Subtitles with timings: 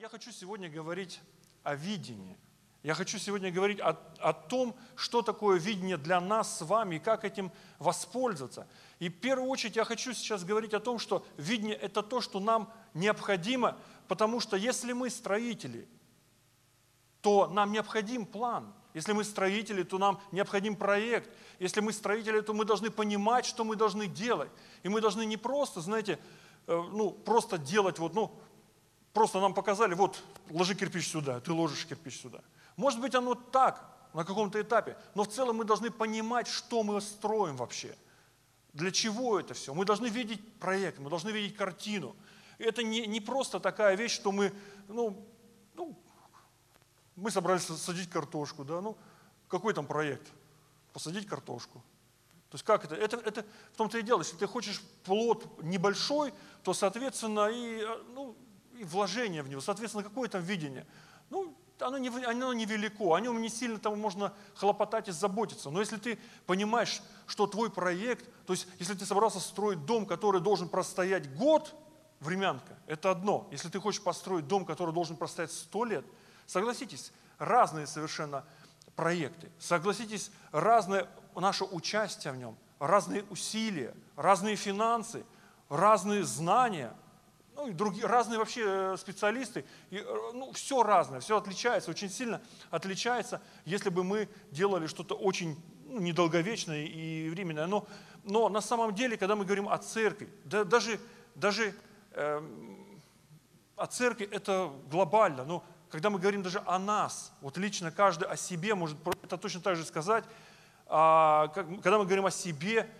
[0.00, 1.20] Я хочу сегодня говорить
[1.64, 2.38] о видении.
[2.82, 6.98] Я хочу сегодня говорить о, о том, что такое видение для нас с вами и
[6.98, 8.66] как этим воспользоваться.
[9.00, 12.40] И в первую очередь я хочу сейчас говорить о том, что видение– это то, что
[12.40, 13.76] нам необходимо,
[14.08, 15.86] потому что если мы строители,
[17.20, 18.72] то нам необходим план.
[18.94, 21.30] Если мы строители, то нам необходим проект.
[21.58, 24.50] Если мы строители, то мы должны понимать, что мы должны делать.
[24.84, 26.18] И мы должны не просто, знаете,
[26.66, 28.34] э, ну, просто делать вот, ну,
[29.12, 32.40] Просто нам показали, вот, ложи кирпич сюда, ты ложишь кирпич сюда.
[32.76, 37.00] Может быть, оно так, на каком-то этапе, но в целом мы должны понимать, что мы
[37.00, 37.94] строим вообще.
[38.72, 39.74] Для чего это все?
[39.74, 42.16] Мы должны видеть проект, мы должны видеть картину.
[42.58, 44.52] Это не, не просто такая вещь, что мы,
[44.88, 45.26] ну,
[45.74, 45.98] ну,
[47.16, 48.96] мы собрались садить картошку, да, ну,
[49.48, 50.26] какой там проект?
[50.92, 51.82] Посадить картошку.
[52.48, 52.94] То есть как это?
[52.94, 57.82] Это, это в том-то и дело, если ты хочешь плод небольшой, то, соответственно, и,
[58.14, 58.51] ну, и
[58.84, 59.60] вложение в него.
[59.60, 60.86] Соответственно, какое там видение?
[61.30, 65.70] Ну, оно, не, оно невелико, о нем не сильно там можно хлопотать и заботиться.
[65.70, 70.40] Но если ты понимаешь, что твой проект, то есть если ты собрался строить дом, который
[70.40, 71.74] должен простоять год,
[72.20, 73.48] времянка, это одно.
[73.50, 76.04] Если ты хочешь построить дом, который должен простоять сто лет,
[76.46, 78.44] согласитесь, разные совершенно
[78.94, 85.24] проекты, согласитесь, разное наше участие в нем, разные усилия, разные финансы,
[85.68, 86.94] разные знания–
[87.62, 92.10] ну и другие, разные вообще э, специалисты, и, э, ну, все разное, все отличается, очень
[92.10, 97.68] сильно отличается, если бы мы делали что-то очень ну, недолговечное и временное.
[97.68, 97.86] Но,
[98.24, 100.98] но на самом деле, когда мы говорим о церкви, да, даже,
[101.36, 101.72] даже
[102.12, 102.42] э,
[103.76, 108.36] о церкви это глобально, но когда мы говорим даже о нас, вот лично каждый о
[108.36, 110.24] себе может это точно так же сказать,
[110.86, 112.90] а, как, когда мы говорим о себе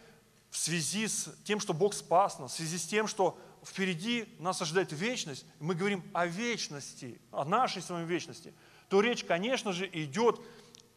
[0.50, 4.60] в связи с тем, что Бог спас нас, в связи с тем, что впереди нас
[4.60, 8.55] ожидает вечность, мы говорим о вечности, о нашей с вами вечности,
[8.89, 10.40] то речь, конечно же, идет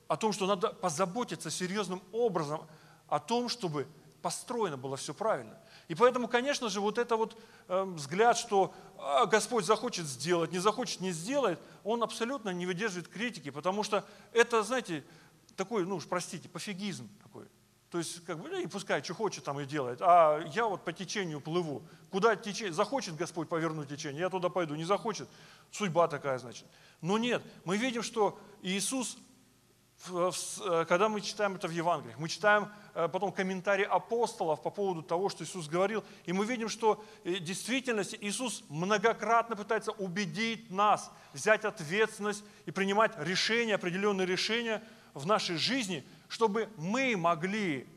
[0.07, 2.67] о том, что надо позаботиться серьезным образом
[3.07, 3.87] о том, чтобы
[4.21, 5.57] построено было все правильно.
[5.87, 10.57] И поэтому, конечно же, вот это вот э, взгляд, что а, Господь захочет сделать, не
[10.57, 15.03] захочет, не сделает, он абсолютно не выдерживает критики, потому что это, знаете,
[15.55, 17.45] такой, ну уж простите, пофигизм такой.
[17.95, 20.01] То есть, как бы, ну, и пускай, что хочет, там и делает.
[20.01, 21.81] А я вот по течению плыву.
[22.11, 22.73] Куда течение?
[22.73, 24.75] Захочет Господь повернуть течение, я туда пойду.
[24.75, 25.29] Не захочет,
[25.71, 26.65] судьба такая, значит.
[26.99, 29.17] Но нет, мы видим, что Иисус,
[30.09, 35.01] э, когда мы читаем это в Евангелиях, мы читаем э, потом комментарии апостолов по поводу
[35.01, 40.69] того, что Иисус говорил, и мы видим, что в э, действительности Иисус многократно пытается убедить
[40.69, 44.83] нас взять ответственность и принимать решения, определенные решения
[45.13, 47.87] в нашей жизни– чтобы мы могли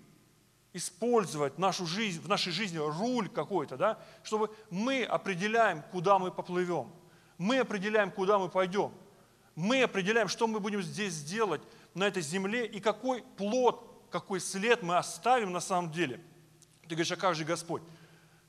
[0.72, 6.90] использовать нашу жизнь, в нашей жизни руль какой-то, да, чтобы мы определяем, куда мы поплывем,
[7.38, 8.92] мы определяем, куда мы пойдем,
[9.54, 11.62] мы определяем, что мы будем здесь делать
[11.94, 16.20] на этой земле и какой плод, какой след мы оставим на самом деле.
[16.82, 17.82] Ты говоришь, а как же Господь?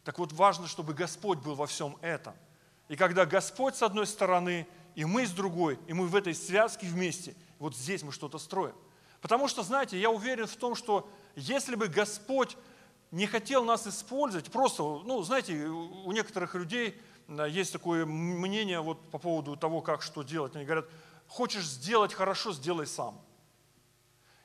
[0.04, 2.34] Так вот важно, чтобы Господь был во всем этом.
[2.88, 6.88] И когда Господь с одной стороны, и мы с другой, и мы в этой связке
[6.88, 8.76] вместе, вот здесь мы что-то строим–
[9.22, 12.58] Потому что, знаете, я уверен в том, что если бы Господь
[13.12, 19.18] не хотел нас использовать, просто, ну, знаете, у некоторых людей есть такое мнение вот по
[19.18, 20.56] поводу того, как что делать.
[20.56, 20.86] Они говорят,
[21.28, 23.20] хочешь сделать хорошо, сделай сам.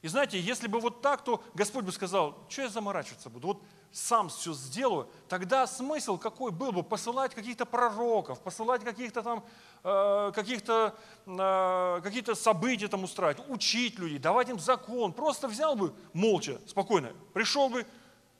[0.03, 3.47] И знаете, если бы вот так, то Господь бы сказал, что я заморачиваться буду?
[3.47, 3.62] Вот
[3.94, 9.44] сам все сделаю, тогда смысл какой был бы посылать каких-то пророков, посылать каких-то там,
[9.84, 10.97] э, каких-то,
[11.27, 15.12] э, какие-то события там устраивать, учить людей, давать им закон.
[15.12, 17.87] Просто взял бы молча, спокойно, пришел бы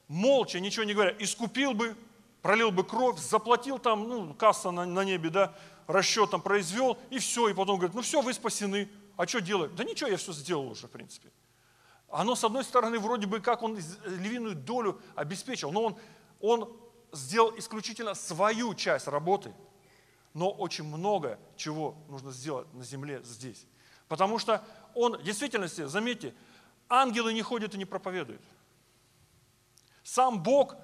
[0.09, 1.97] молча, ничего не говоря, искупил бы,
[2.43, 5.55] пролил бы кровь, заплатил там, ну, касса на, на небе, да,
[5.87, 8.91] расчет там произвел, и все, и потом говорит, ну все, вы спасены.
[9.17, 9.77] А что делать?
[9.77, 11.31] Да ничего, я все сделал уже, в принципе.
[12.15, 15.97] Оно, с одной стороны, вроде бы как он львиную долю обеспечил, но он,
[16.41, 16.77] он
[17.11, 19.53] сделал исключительно свою часть работы.
[20.33, 23.67] Но очень много чего нужно сделать на земле здесь.
[24.07, 24.63] Потому что
[24.95, 26.35] он, в действительности, заметьте,
[26.89, 28.43] ангелы не ходят и не проповедуют.
[30.05, 30.77] Сам Бог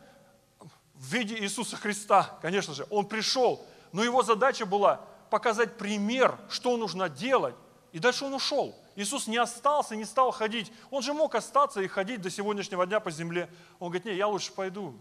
[0.94, 4.96] в виде Иисуса Христа, конечно же, Он пришел, но Его задача была
[5.30, 7.54] показать пример, что нужно делать,
[7.92, 8.74] и дальше Он ушел.
[9.00, 10.70] Иисус не остался, не стал ходить.
[10.90, 13.48] Он же мог остаться и ходить до сегодняшнего дня по земле.
[13.78, 14.94] Он говорит, не, я лучше пойду.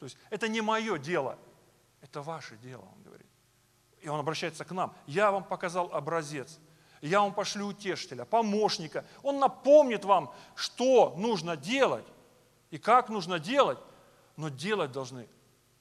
[0.00, 1.38] То есть это не мое дело,
[2.00, 3.26] это ваше дело, он говорит.
[4.00, 4.92] И он обращается к нам.
[5.06, 6.58] Я вам показал образец.
[7.00, 9.04] Я вам пошлю утешителя, помощника.
[9.22, 12.06] Он напомнит вам, что нужно делать
[12.70, 13.78] и как нужно делать.
[14.36, 15.28] Но делать должны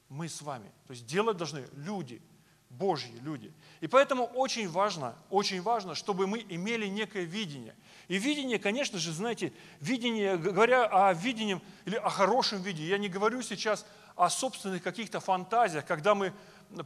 [0.10, 0.72] мы с вами.
[0.86, 2.22] То есть делать должны люди.
[2.70, 3.54] Божьи люди.
[3.82, 7.76] И поэтому очень важно, очень важно, чтобы мы имели некое видение.
[8.08, 13.10] И видение, конечно же, знаете, видение, говоря о видении или о хорошем видении, я не
[13.10, 13.86] говорю сейчас
[14.16, 16.34] о собственных каких-то фантазиях, когда мы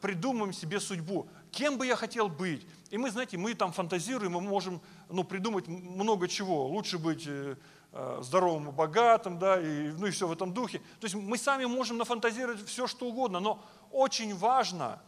[0.02, 1.28] придумаем себе судьбу.
[1.52, 2.66] Кем бы я хотел быть?
[2.90, 6.68] И мы, знаете, мы там фантазируем, мы можем ну, придумать много чего.
[6.68, 7.56] Лучше быть э,
[7.94, 10.80] э, здоровым и богатым, да, и, ну и все в этом духе.
[11.00, 15.02] То есть мы сами можем нафантазировать все, что угодно, но очень важно,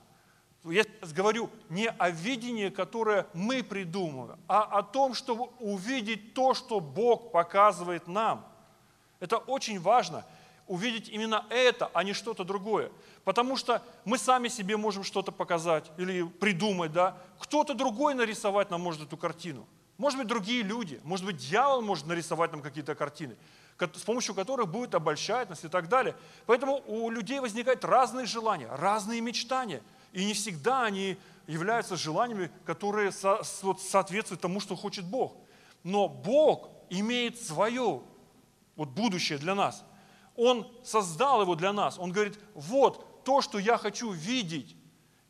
[0.65, 6.53] я сейчас говорю не о видении, которое мы придумываем, а о том, чтобы увидеть то,
[6.53, 8.47] что Бог показывает нам.
[9.19, 10.25] Это очень важно
[10.67, 12.91] увидеть именно это, а не что-то другое.
[13.23, 17.17] Потому что мы сами себе можем что-то показать или придумать, да.
[17.39, 19.67] Кто-то другой нарисовать нам может эту картину.
[19.97, 23.35] Может быть, другие люди, может быть, дьявол может нарисовать нам какие-то картины,
[23.79, 26.15] с помощью которых будет обольщать нас и так далее.
[26.45, 29.81] Поэтому у людей возникают разные желания, разные мечтания.
[30.13, 31.17] И не всегда они
[31.47, 35.35] являются желаниями, которые соответствуют тому, что хочет Бог.
[35.83, 38.01] Но Бог имеет свое
[38.77, 39.83] вот будущее для нас–
[40.35, 41.99] он создал его для нас.
[41.99, 44.75] Он говорит, вот то, что я хочу видеть.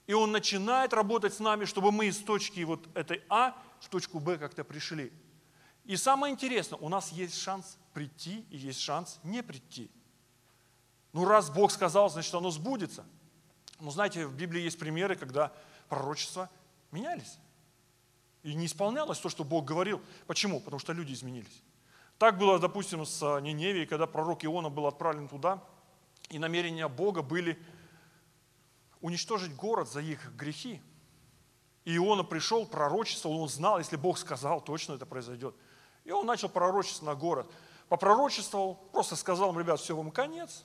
[0.07, 4.19] И Он начинает работать с нами, чтобы мы из точки вот этой А в точку
[4.19, 5.11] Б как-то пришли.
[5.85, 9.91] И самое интересное, у нас есть шанс прийти и есть шанс не прийти.
[11.11, 13.05] Ну, раз Бог сказал, значит, оно сбудется.
[13.83, 15.51] Но знаете, в Библии есть примеры, когда
[15.89, 16.49] пророчества
[16.91, 17.37] менялись.
[18.41, 20.01] И не исполнялось то, что Бог говорил.
[20.25, 20.61] Почему?
[20.61, 21.61] Потому что люди изменились.
[22.17, 25.61] Так было, допустим, с а, Ниневией, когда пророк Иона был отправлен туда,
[26.29, 27.61] и намерения Бога были
[29.01, 30.81] уничтожить город за их грехи.
[31.83, 35.55] И Иона пришел, пророчествовал, он знал, если Бог сказал, точно это произойдет.
[36.05, 37.51] И он начал пророчествовать на город.
[37.89, 40.63] Попророчествовал, просто сказал им, ребят, все, вам конец.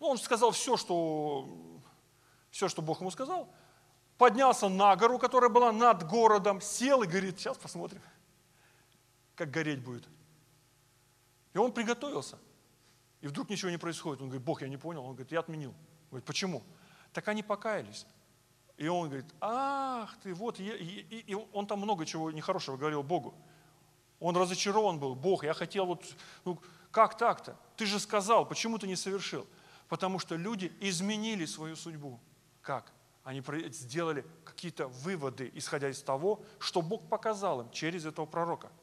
[0.00, 1.48] Ну, он сказал все, что,
[2.52, 3.52] все, что Бог ему сказал.
[4.18, 8.00] Поднялся на гору, которая была над городом, сел и говорит, сейчас посмотрим,
[9.34, 10.04] как гореть будет.
[11.54, 12.38] И он приготовился.
[13.20, 14.20] И вдруг ничего не происходит.
[14.20, 15.04] Он говорит, Бог, я не понял.
[15.04, 15.70] Он говорит, я отменил.
[15.70, 16.62] Он говорит, почему?
[17.12, 18.06] Так они покаялись.
[18.76, 23.02] И он говорит, ах ты, вот, и, и, и он там много чего нехорошего говорил
[23.02, 23.34] Богу.
[24.18, 26.04] Он разочарован был, Бог, я хотел вот,
[26.44, 26.58] ну,
[26.90, 27.56] как так-то?
[27.76, 29.46] Ты же сказал, почему ты не совершил?
[29.88, 32.20] Потому что люди изменили свою судьбу.
[32.62, 32.92] Как?
[33.24, 38.70] Они сделали какие-то выводы, исходя из того, что Бог показал им через этого пророка–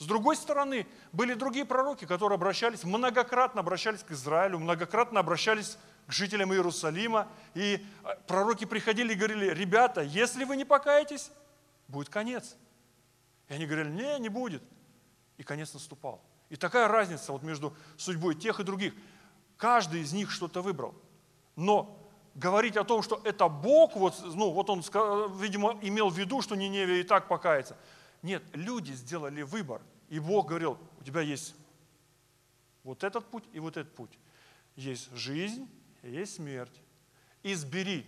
[0.00, 6.12] с другой стороны, были другие пророки, которые обращались, многократно обращались к Израилю, многократно обращались к
[6.12, 7.28] жителям Иерусалима.
[7.52, 11.30] И а, пророки приходили и говорили, ребята, если вы не покаетесь,
[11.86, 12.56] будет конец.
[13.48, 14.62] И они говорили, не, не будет.
[15.36, 16.24] И конец наступал.
[16.48, 18.94] И такая разница вот между судьбой тех и других.
[19.58, 20.94] Каждый из них что-то выбрал.
[21.56, 21.99] Но
[22.40, 24.80] говорить о том, что это Бог, вот, ну, вот он,
[25.38, 27.76] видимо, имел в виду, что Ниневия и так покается–
[28.22, 29.80] нет, люди сделали выбор.
[30.08, 31.54] И Бог говорил, у тебя есть
[32.82, 34.18] вот этот путь и вот этот путь.
[34.76, 35.68] Есть жизнь,
[36.02, 36.82] есть смерть.
[37.42, 38.06] Избери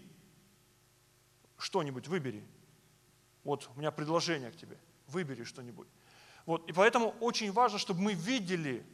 [1.56, 2.44] что-нибудь, выбери.
[3.44, 4.76] Вот у меня предложение к тебе.
[5.06, 5.88] Выбери что-нибудь.
[6.44, 8.84] Вот, и поэтому очень важно, чтобы мы видели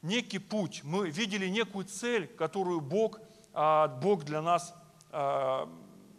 [0.00, 3.18] некий путь, мы видели некую цель, которую Бог,
[3.54, 4.74] Бог для нас
[5.10, 5.68] а,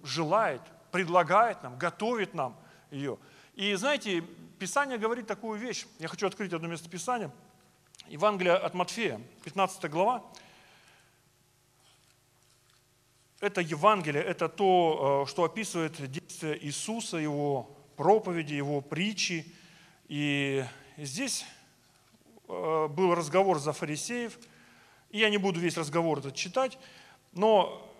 [0.03, 0.61] желает,
[0.91, 2.55] предлагает нам, готовит нам
[2.91, 3.17] ее.
[3.55, 4.21] И знаете,
[4.57, 5.85] Писание говорит такую вещь.
[5.99, 7.29] Я хочу открыть одно место Писания.
[8.07, 10.23] Евангелие от Матфея, 15 глава.
[13.41, 19.53] Это Евангелие, это то, э, что описывает действие Иисуса, Его проповеди, Его притчи.
[20.07, 20.63] И
[20.97, 21.45] здесь
[22.47, 24.37] был разговор за фарисеев.
[25.09, 26.77] И я не буду весь разговор этот читать,
[27.35, 27.93] но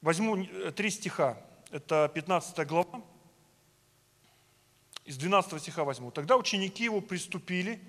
[0.00, 1.38] возьму э, три стиха.
[1.70, 3.02] Это 15 глава,
[5.04, 6.10] из 12 стиха возьму.
[6.10, 7.80] Тогда ученики его приступили,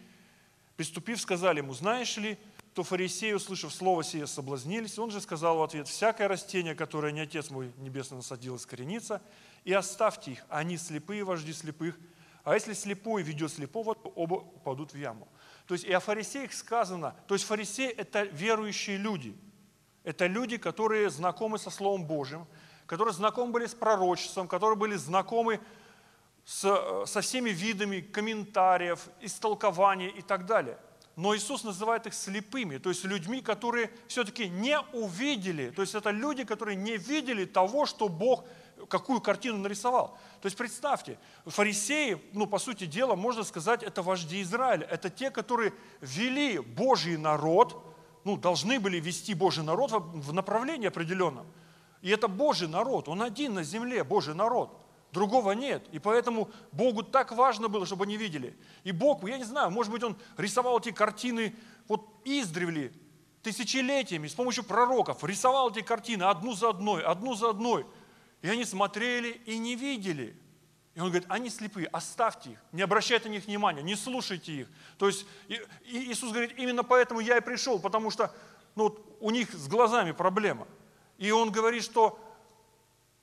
[0.75, 2.37] приступив, сказали ему, знаешь ли,
[2.73, 4.99] то фарисеи, услышав слово сие, соблазнились.
[4.99, 9.21] Он же сказал в ответ, всякое растение, которое не Отец мой Небесный насадил, искоренится,
[9.63, 11.97] и оставьте их, они слепые вожди слепых,
[12.43, 15.27] а если слепой ведет слепого, то оба упадут в яму.
[15.67, 19.35] То есть и о фарисеях сказано, то есть фарисеи– это верующие люди.
[20.03, 22.47] Это люди, которые знакомы со Словом Божьим,
[22.85, 25.59] которые знакомы были с пророчеством, которые были знакомы
[26.45, 30.77] с, со всеми видами комментариев, истолкований и так далее.
[31.15, 36.11] Но Иисус называет их слепыми, то есть людьми, которые все-таки не увидели, то есть это
[36.11, 38.45] люди, которые не видели того, что Бог,
[38.87, 40.17] какую картину нарисовал.
[40.41, 45.29] То есть представьте, фарисеи, ну по сути дела, можно сказать, это вожди Израиля, это те,
[45.29, 47.88] которые вели Божий народ,
[48.23, 51.47] ну должны были вести Божий народ в направлении определенном.
[52.01, 54.79] И это Божий народ, он один на земле, Божий народ.
[55.11, 55.87] Другого нет.
[55.91, 58.55] И поэтому Богу так важно было, чтобы они видели.
[58.83, 61.55] И Бог, я не знаю, может быть, Он рисовал эти картины
[61.87, 62.93] вот издревле,
[63.41, 67.87] тысячелетиями, с помощью пророков, рисовал эти картины одну за одной, одну за одной.
[68.43, 70.37] И они смотрели и не видели.
[70.99, 74.67] И он говорит, они слепые, оставьте их, не обращайте на них внимания, не слушайте их.
[74.97, 75.53] То есть и,
[75.85, 78.35] и Иисус говорит, именно поэтому я и пришел, потому что
[78.75, 80.67] ну, у них с глазами проблема.
[81.17, 82.19] И он говорит, что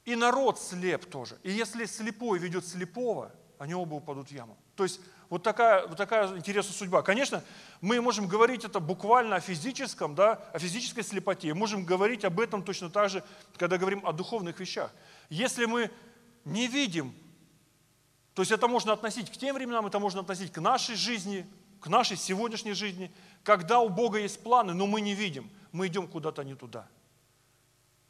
[0.07, 1.37] и народ слеп тоже.
[1.43, 4.57] И если слепой ведет слепого, они оба упадут в яму.
[4.75, 7.03] То есть вот такая, вот такая интересная судьба.
[7.03, 7.45] Конечно,
[7.83, 11.53] мы можем говорить это буквально о физическом, да, о физической слепоте.
[11.53, 13.23] Можем говорить об этом точно так же,
[13.59, 14.91] когда говорим о духовных вещах.
[15.29, 15.91] Если мы
[16.47, 17.15] не видим,
[18.37, 21.45] то есть это можно относить к тем временам, это можно относить к нашей жизни,
[21.81, 23.11] к нашей сегодняшней жизни,
[23.43, 26.87] когда у Бога есть планы, но мы не видим, мы идем куда-то не туда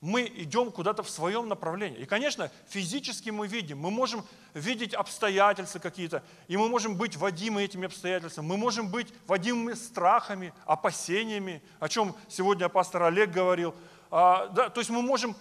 [0.07, 1.99] мы идем куда-то в своем направлении.
[1.99, 7.65] И, конечно, физически мы видим, мы можем видеть обстоятельства какие-то, и мы можем быть водимы
[7.65, 13.75] этими обстоятельствами, мы можем быть водимы страхами, опасениями, о чем сегодня пастор Олег говорил.
[14.11, 15.35] А, да, то есть мы можем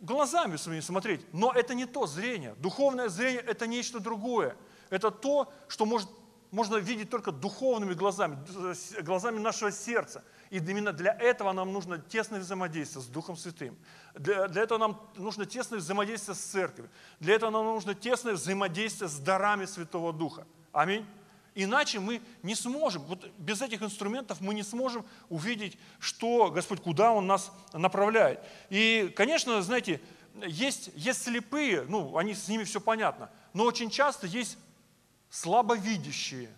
[0.00, 2.54] глазами своими смотреть, но это не то зрение.
[2.58, 4.56] Духовное зрение– это нечто другое.
[4.88, 6.08] Это то, что может,
[6.50, 8.38] можно видеть только духовными глазами,
[9.02, 13.78] глазами нашего сердца– и именно для этого нам нужно тесное взаимодействие с Духом Святым.
[14.14, 16.90] Для, для этого нам нужно тесное взаимодействие с Церковью.
[17.20, 20.44] Для этого нам нужно тесное взаимодействие с дарами Святого Духа.
[20.72, 21.06] Аминь.
[21.54, 27.12] Иначе мы не сможем, вот без этих инструментов мы не сможем увидеть, что Господь, куда
[27.12, 28.40] Он нас направляет.
[28.68, 30.00] И, конечно, знаете,
[30.46, 34.58] есть, есть слепые, ну, они, с ними все понятно, но очень часто есть
[35.28, 36.50] слабовидящие,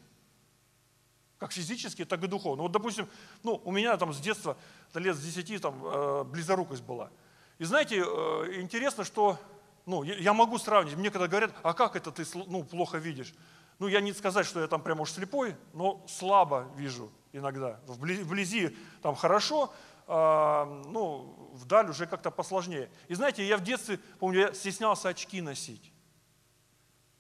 [1.38, 2.62] как физически, так и духовно.
[2.62, 3.08] Вот, допустим,
[3.42, 4.56] ну, у меня там с детства,
[4.94, 7.10] лет с 10, там, э, близорукость была.
[7.58, 9.38] И знаете, э, интересно, что,
[9.86, 13.34] ну, я могу сравнить, мне когда говорят, а как это ты, ну, плохо видишь?
[13.82, 17.80] Ну, я не сказать, что я там прямо уж слепой, но слабо вижу иногда.
[17.88, 19.74] Вблизи, вблизи там хорошо,
[20.06, 22.92] а, ну, вдаль уже как-то посложнее.
[23.08, 25.92] И знаете, я в детстве, помню, я стеснялся очки носить.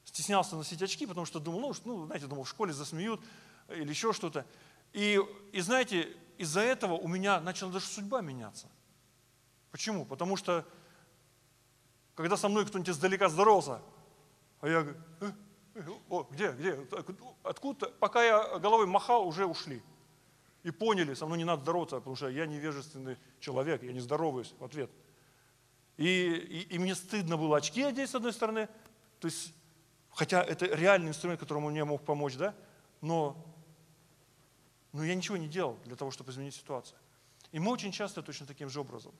[0.04, 3.20] Стеснялся носить очки, потому что думал, ну, ну знаете, думал, в школе засмеют
[3.68, 4.46] или еще что-то.
[4.92, 8.68] И, и знаете, из-за этого у меня начала даже судьба меняться.
[9.72, 10.04] Почему?
[10.04, 10.64] Потому что,
[12.14, 13.80] когда со мной кто-нибудь издалека здоровался,
[14.60, 15.32] а я говорю, э,
[16.08, 16.78] о, где, где,
[17.42, 19.82] откуда Пока я головой махал, уже ушли.
[20.62, 24.54] И поняли, со мной не надо здороваться, потому что я невежественный человек, я не здороваюсь
[24.58, 24.90] в ответ.
[25.96, 28.68] И, и, и мне стыдно было очки одеть, с одной стороны,
[29.18, 29.52] то есть,
[30.10, 32.54] хотя это реальный инструмент, которому мне мог помочь, да,
[33.00, 33.36] но
[34.92, 36.98] но я ничего не делал для того, чтобы изменить ситуацию.
[37.50, 39.12] И мы очень часто точно таким же образом.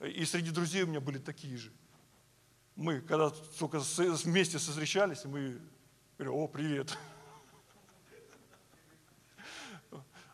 [0.00, 1.72] И среди друзей у меня были такие же.
[2.74, 5.58] Мы, когда только вместе встречались, мы
[6.18, 6.96] говорим, о, привет.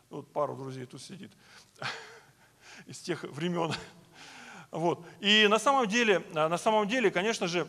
[0.09, 1.31] Вот пару друзей тут сидит
[2.85, 3.73] из тех времен.
[4.71, 5.05] Вот.
[5.19, 7.67] И на самом деле, на самом деле, конечно же,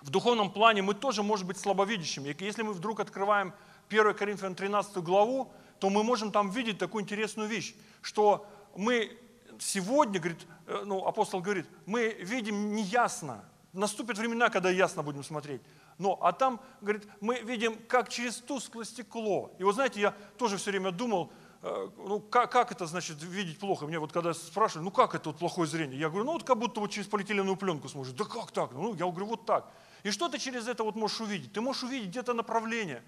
[0.00, 2.34] в духовном плане мы тоже можем быть слабовидящими.
[2.38, 3.52] Если мы вдруг открываем
[3.88, 8.46] 1 Коринфянам 13 главу, то мы можем там видеть такую интересную вещь, что
[8.76, 9.18] мы
[9.58, 13.44] сегодня, говорит, э, ну, апостол говорит, мы видим неясно.
[13.72, 15.62] Наступят времена, когда ясно будем смотреть.
[15.98, 19.52] Но, а там, говорит, мы видим как через тусклое стекло.
[19.58, 21.32] И вот знаете, я тоже все время думал,
[21.62, 23.86] э, ну как, как это значит видеть плохо?
[23.86, 25.98] Мне вот когда спрашивали, ну как это вот плохое зрение?
[25.98, 28.14] Я говорю, ну вот как будто вот через полиэтиленовую пленку сможешь.
[28.14, 28.72] Да как так?
[28.72, 29.70] Ну я говорю, вот так.
[30.02, 31.52] И что ты через это вот можешь увидеть?
[31.52, 33.02] Ты можешь увидеть где-то направление.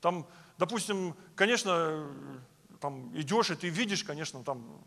[0.00, 0.26] Там,
[0.58, 2.06] допустим, конечно,
[2.80, 4.82] там идешь, и ты видишь, конечно, там,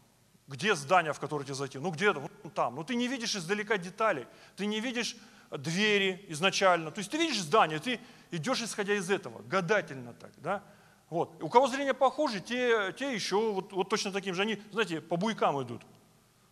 [0.48, 2.76] где здание, в которое тебе зайти, ну где-то, вот там.
[2.76, 5.16] Но ты не видишь издалека деталей, ты не видишь
[5.58, 6.92] двери изначально.
[6.92, 8.00] То есть ты видишь здание, ты
[8.32, 10.64] идешь исходя из этого, гадательно так, да?
[11.10, 11.44] Вот.
[11.44, 14.42] У кого зрение похоже, те, те еще вот, вот точно таким же.
[14.42, 15.84] Они, знаете, по буйкам идут.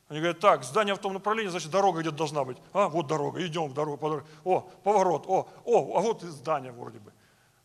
[0.07, 2.57] Они говорят, так, здание в том направлении, значит, дорога где-то должна быть.
[2.73, 4.27] А, вот дорога, идем в дорогу, по дороге.
[4.43, 7.13] О, поворот, о, о, а вот и здание вроде бы.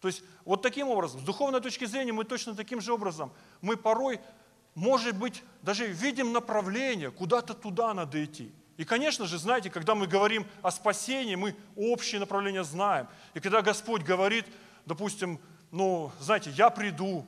[0.00, 3.76] То есть вот таким образом, с духовной точки зрения мы точно таким же образом, мы
[3.76, 4.21] порой,
[4.76, 8.52] может быть, даже видим направление, куда-то туда надо идти.
[8.76, 13.09] И, конечно же, знаете, когда мы говорим о спасении, мы общее направление знаем.
[13.35, 14.47] И когда Господь говорит,
[14.85, 15.40] допустим,
[15.71, 17.26] ну, знаете, я приду,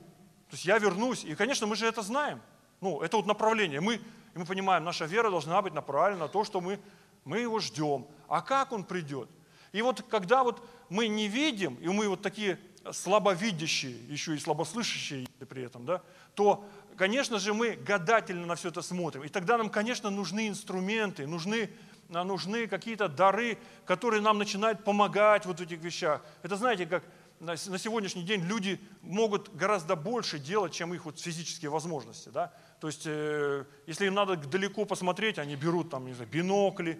[0.49, 2.41] то есть я вернусь, и, конечно, мы же это знаем.
[2.81, 3.81] Ну, это вот направление.
[3.81, 4.01] Мы, и
[4.35, 6.79] мы понимаем, наша вера должна быть направлена на то, что мы,
[7.25, 8.07] мы его ждем.
[8.27, 9.29] А как он придет?
[9.71, 12.59] И вот когда вот мы не видим, и мы вот такие
[12.91, 16.01] слабовидящие, еще и слабослышащие при этом, да,
[16.35, 16.65] то,
[16.99, 19.23] конечно же, мы гадательно на все это смотрим.
[19.23, 21.69] И тогда нам, конечно, нужны инструменты, нужны
[22.13, 26.21] а, нужны какие-то дары, которые нам начинают помогать вот в этих вещах.
[26.43, 27.03] Это знаете, как
[27.39, 32.29] на сегодняшний день люди могут гораздо больше делать, чем их вот физические возможности.
[32.29, 32.51] Да?
[32.81, 36.99] То есть, э, если им надо далеко посмотреть, они берут там, не знаю, бинокли,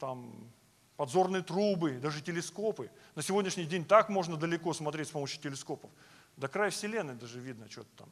[0.00, 0.34] там,
[0.96, 2.90] подзорные трубы, даже телескопы.
[3.14, 5.90] На сегодняшний день так можно далеко смотреть с помощью телескопов.
[6.36, 8.08] До края Вселенной даже видно что-то там.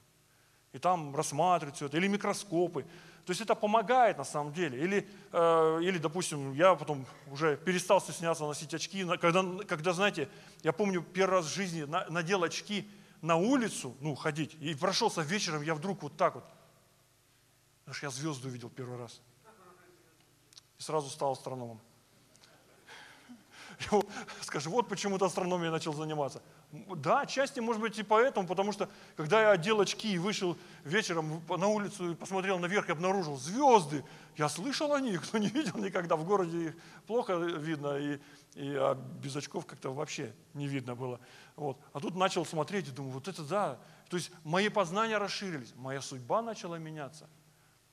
[0.75, 1.97] И там рассматривать все это.
[1.97, 2.83] Или микроскопы.
[3.25, 4.83] То есть это помогает на самом деле.
[4.83, 9.07] Или, э, или допустим, я потом уже перестал стесняться носить очки.
[9.21, 10.29] Когда, когда знаете,
[10.65, 12.91] я помню первый раз в жизни надел очки
[13.23, 16.45] на улицу, ну, ходить, и прошелся вечером, я вдруг вот так вот.
[17.85, 19.21] Знаешь, я звезду увидел первый раз.
[20.79, 21.81] И сразу стал астрономом.
[24.43, 26.43] Скажи, вот почему-то астрономией начал заниматься.
[26.97, 31.41] Да, отчасти, может быть, и поэтому, потому что, когда я одел очки и вышел вечером
[31.49, 34.05] на улицу и посмотрел наверх и обнаружил звезды,
[34.37, 36.17] я слышал о них, но не видел никогда.
[36.17, 36.77] В городе их
[37.07, 38.19] плохо видно, и,
[38.55, 41.21] и а без очков как-то вообще не видно было.
[41.55, 41.79] Вот.
[41.93, 43.79] А тут начал смотреть и думаю, вот это да.
[44.09, 47.31] То есть мои познания расширились, моя судьба начала меняться.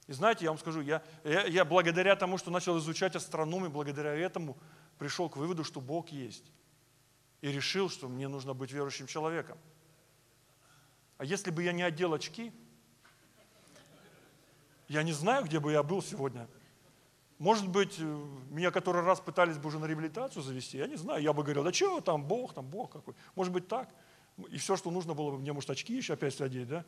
[0.08, 4.16] И знаете, я вам скажу, я, я, я благодаря тому, что начал изучать астрономию, благодаря
[4.16, 4.58] этому
[4.98, 6.52] пришел к выводу, что Бог есть.
[7.42, 9.58] И решил, что мне нужно быть верующим человеком.
[11.18, 12.54] А если бы я не одел очки,
[14.88, 16.48] я не знаю, где бы я был сегодня.
[17.40, 18.04] Может быть, э,
[18.50, 21.24] меня который раз пытались бы уже на реабилитацию завести, я не знаю.
[21.24, 23.16] Я бы говорил, да что там, Бог, там Бог какой.
[23.36, 23.90] Может быть так.
[24.50, 26.86] И все, что нужно было бы мне, может, очки еще опять одеть, да?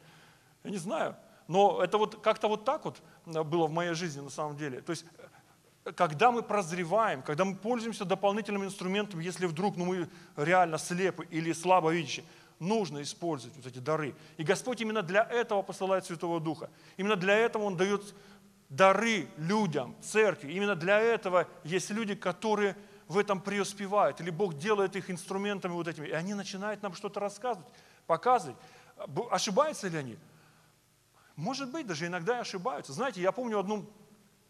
[0.64, 1.16] Я не знаю.
[1.48, 4.82] Но это вот как-то вот так вот э, было в моей жизни на самом деле.
[4.82, 5.06] То есть
[5.96, 11.52] когда мы прозреваем, когда мы пользуемся дополнительным инструментом, если вдруг ну, мы реально слепы или
[11.52, 12.26] слабо видящие,
[12.60, 14.16] нужно использовать вот эти дары.
[14.38, 16.70] И Господь именно для этого посылает Святого Духа.
[16.96, 18.16] Именно для этого Он дает
[18.70, 20.54] дары людям, церкви.
[20.54, 22.78] Именно для этого есть люди, которые
[23.08, 24.22] в этом преуспевают.
[24.22, 26.08] Или Бог делает их инструментами вот этими.
[26.08, 27.68] И они начинают нам что-то рассказывать,
[28.08, 28.56] показывать.
[29.30, 30.18] Ошибаются ли они?
[31.36, 32.94] Может быть, даже иногда и ошибаются.
[32.94, 33.86] Знаете, я помню одну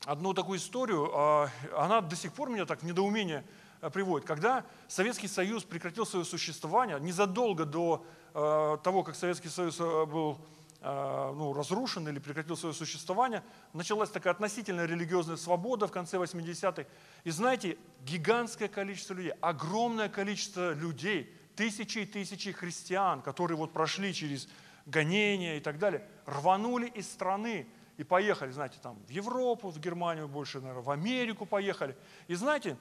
[0.06, 3.44] одну такую историю, а, она до сих пор меня так в недоумение
[3.82, 4.28] э, приводит.
[4.28, 10.38] Когда Советский Союз прекратил свое существование, незадолго до э, того, как Советский Союз э, был
[10.86, 16.84] ну, разрушен или прекратил свое существование, началась такая относительная религиозная свобода в конце 80-х.
[17.24, 24.14] И знаете, гигантское количество людей, огромное количество людей, тысячи и тысячи христиан, которые вот прошли
[24.14, 24.50] через
[24.86, 27.66] гонения и так далее, рванули из страны,
[27.98, 31.96] и поехали, знаете, там в Европу, в Германию больше, наверное, в Америку поехали.
[32.28, 32.78] И знаете,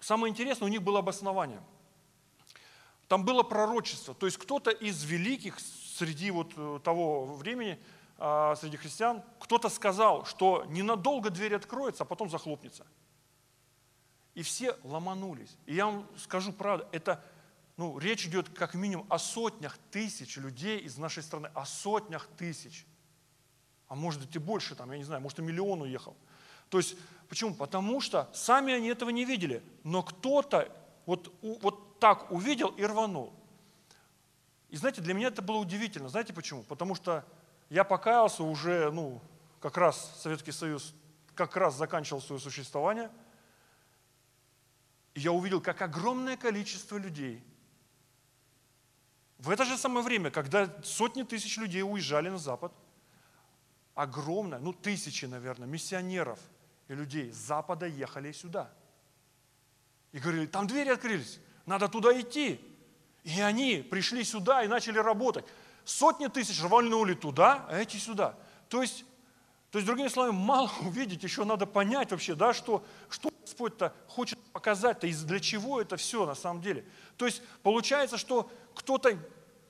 [0.00, 1.62] самое интересное, у них было обоснование.
[3.06, 7.80] Там было пророчество, то есть кто-то из великих среди вот э, того времени,
[8.18, 12.86] а, среди христиан, кто-то сказал, что ненадолго дверь откроется, а потом захлопнется.
[14.34, 15.56] И все ломанулись.
[15.66, 17.24] И я вам скажу правду, это,
[17.76, 22.86] ну, речь идет как минимум о сотнях тысяч людей из нашей страны, о сотнях тысяч–
[23.88, 26.14] а может быть и больше, там, я не знаю, может и миллион уехал.
[26.68, 26.96] То есть,
[27.28, 27.54] почему?
[27.54, 30.70] Потому что сами они этого не видели, но кто-то
[31.06, 33.32] вот, вот так увидел и рванул.
[34.68, 36.10] И знаете, для меня это было удивительно.
[36.10, 36.62] Знаете почему?
[36.64, 37.24] Потому что
[37.70, 39.22] я покаялся уже, ну,
[39.60, 40.94] как раз Советский Союз
[41.34, 43.10] как раз заканчивал свое существование.
[45.14, 47.42] И я увидел, как огромное количество людей
[49.38, 52.72] в это же самое время, когда сотни тысяч людей уезжали на Запад–
[53.98, 56.38] огромное, ну тысячи, наверное, миссионеров
[56.86, 58.70] и людей с Запада ехали сюда.
[60.12, 62.60] И говорили, там двери открылись, надо туда идти.
[63.24, 65.44] И они пришли сюда и начали работать.
[65.84, 68.36] Сотни тысяч рванули туда, а эти сюда.
[68.68, 69.04] То есть,
[69.72, 74.38] то есть другими словами, мало увидеть, еще надо понять вообще, да, что, что Господь-то хочет
[74.52, 76.86] показать-то, и для чего это все на самом деле.
[77.16, 79.18] То есть получается, что кто-то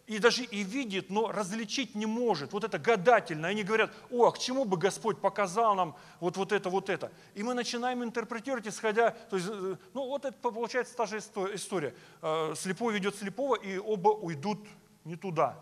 [0.08, 2.54] и даже и видит, но различить не может.
[2.54, 3.48] Вот это гадательно.
[3.48, 7.12] Они говорят, о, а к чему бы Господь показал нам вот, вот это, вот это.
[7.34, 11.94] И мы начинаем интерпретировать, исходя, то есть, э, ну вот это получается та же история.
[12.22, 14.66] Э, слепой ведет слепого, и оба уйдут
[15.04, 15.58] не туда.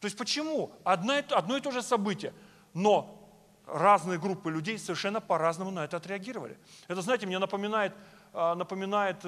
[0.00, 0.70] То есть почему?
[0.84, 2.34] Одно, одно и то же событие,
[2.74, 3.26] но
[3.66, 6.58] разные группы людей совершенно по-разному на это отреагировали.
[6.88, 7.94] Это, знаете, мне напоминает,
[8.34, 9.24] э, напоминает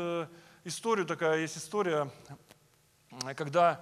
[0.64, 2.10] историю, такая есть история
[3.36, 3.80] когда,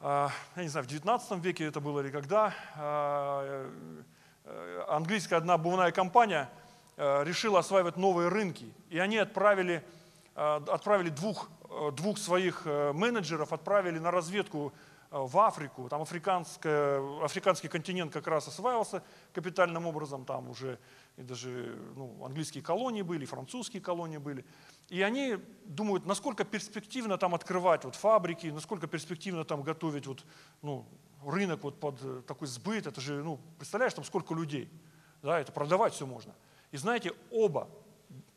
[0.00, 3.70] а, я не знаю, в 19 веке это было или когда, э,
[4.88, 6.48] английская одна обувная компания
[6.96, 8.72] э, решила осваивать новые рынки.
[8.90, 9.84] И они отправили,
[10.34, 11.50] э, отправили двух,
[11.92, 14.72] двух своих менеджеров, отправили на разведку
[15.10, 20.78] в Африку, там африканский континент как раз осваивался капитальным образом, там уже
[21.18, 24.44] и даже ну, английские колонии были, французские колонии были.
[24.88, 30.24] И они думают, насколько перспективно там открывать вот фабрики, насколько перспективно там готовить вот,
[30.62, 30.86] ну,
[31.26, 32.86] рынок вот под э, такой сбыт.
[32.86, 34.70] Это же, ну, представляешь, там сколько людей.
[35.22, 36.34] Да, это продавать все можно.
[36.70, 37.68] И знаете, оба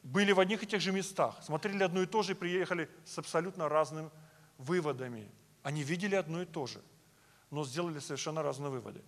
[0.01, 3.17] были в одних и тех же местах, смотрели одно и то же и приехали с
[3.19, 4.10] абсолютно разными
[4.57, 5.29] выводами.
[5.63, 6.82] Они видели одно и то же,
[7.50, 9.04] но сделали совершенно разные выводы.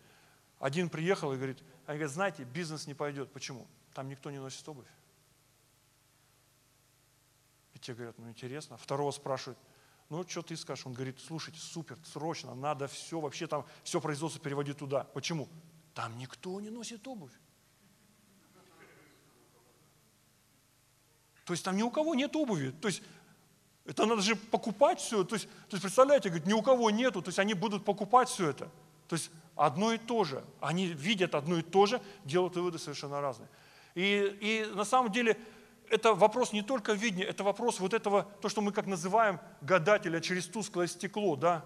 [0.60, 3.32] Один приехал и говорит, они говорят, знаете, бизнес не пойдет.
[3.32, 3.68] Почему?
[3.94, 4.88] Там никто не носит обувь.
[7.74, 8.78] И те говорят, ну интересно.
[8.78, 9.60] Второго спрашивают,
[10.10, 10.86] ну что ты скажешь?
[10.86, 15.06] Он говорит, слушайте, супер, срочно, надо все, вообще там все производство переводить туда.
[15.06, 15.50] Почему?
[15.94, 17.34] Там никто не носит обувь.
[21.46, 22.72] То есть там ни у кого нет обуви.
[22.72, 23.04] То есть
[23.86, 25.24] это надо же покупать все.
[25.24, 28.30] То есть, то есть представляете, говорит, ни у кого нету, то есть они будут покупать
[28.30, 28.70] все это.
[29.08, 30.44] То есть одно и то же.
[30.62, 33.50] Они видят одно и то же, делают выводы совершенно разные.
[33.96, 35.38] И, и на самом деле
[35.90, 40.20] это вопрос не только видения, это вопрос вот этого, то, что мы как называем гадателя
[40.22, 41.64] через тусклое стекло, да.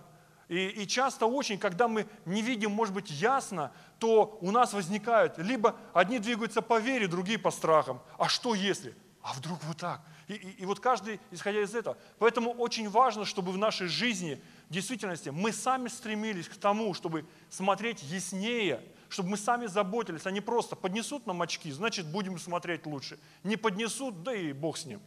[0.50, 5.38] И, и часто очень, когда мы не видим, может быть, ясно, то у нас возникают,
[5.38, 8.02] либо одни двигаются по вере, другие по страхам.
[8.18, 8.96] А что если?
[9.28, 10.00] А вдруг вот так?
[10.30, 11.98] И, и, и вот каждый, исходя из этого.
[12.18, 17.26] Поэтому очень важно, чтобы в нашей жизни, в действительности, мы сами стремились к тому, чтобы
[17.50, 22.86] смотреть яснее, чтобы мы сами заботились, а не просто поднесут нам очки, значит, будем смотреть
[22.86, 23.20] лучше.
[23.44, 25.02] Не поднесут, да и Бог с ним.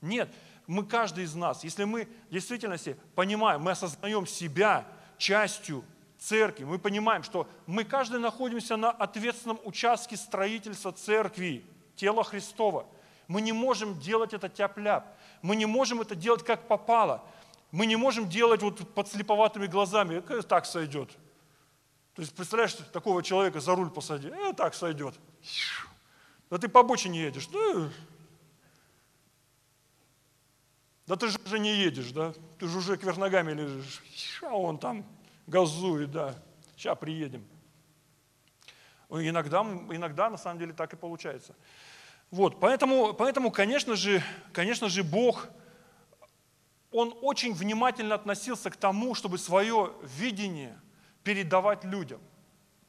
[0.00, 0.32] Нет,
[0.68, 4.86] мы, каждый из нас, если мы в действительности понимаем, мы осознаем себя
[5.18, 5.84] частью
[6.16, 11.64] церкви, мы понимаем, что мы каждый находимся на ответственном участке строительства церкви,
[11.96, 12.86] тела Христова–
[13.32, 15.06] мы не можем делать это тяп-ляп.
[15.40, 17.22] Мы не можем это делать как попало.
[17.70, 21.08] Мы не можем делать вот под слеповатыми глазами, э, так сойдет.
[22.14, 25.14] То есть, представляешь, такого человека за руль посади, э, так сойдет.
[26.50, 27.46] Да ты по обочине едешь.
[27.46, 27.88] Да,
[31.06, 32.34] да ты же уже не едешь, да?
[32.58, 34.42] Ты же уже кверх ногами лежишь.
[34.42, 35.06] А он там
[35.46, 36.34] газует, да.
[36.76, 37.46] Сейчас приедем.
[39.08, 41.54] Иногда, иногда на самом деле так и получается.
[42.32, 44.22] Вот, поэтому, поэтому конечно, же,
[44.54, 45.48] конечно же, Бог,
[46.90, 50.80] Он очень внимательно относился к тому, чтобы свое видение
[51.24, 52.20] передавать людям.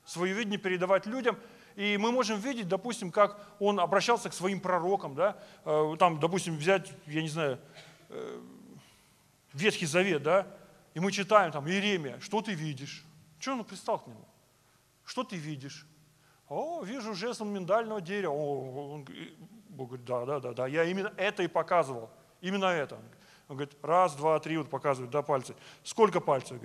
[0.06, 1.38] Свое видение передавать людям.
[1.76, 5.14] И мы можем видеть, допустим, как Он обращался к своим пророкам.
[5.14, 5.38] Да?
[5.66, 7.60] Э, там, допустим, взять, я не знаю,
[8.08, 8.42] э,
[9.52, 10.48] Ветхий Завет, да?
[10.94, 13.04] и мы читаем там, Иеремия, что ты видишь?
[13.40, 14.26] Что он пристал к нему?
[15.04, 15.86] Что ты видишь?
[16.50, 18.34] О, вижу жезл миндального дерева.
[18.34, 19.08] О, он,
[19.70, 22.10] Бог говорит, да, да, да, да, я именно это и показывал.
[22.42, 22.96] Именно это.
[23.48, 25.56] Он говорит, раз, два, три, вот показывает, да, пальцы.
[25.84, 26.60] Сколько пальцев?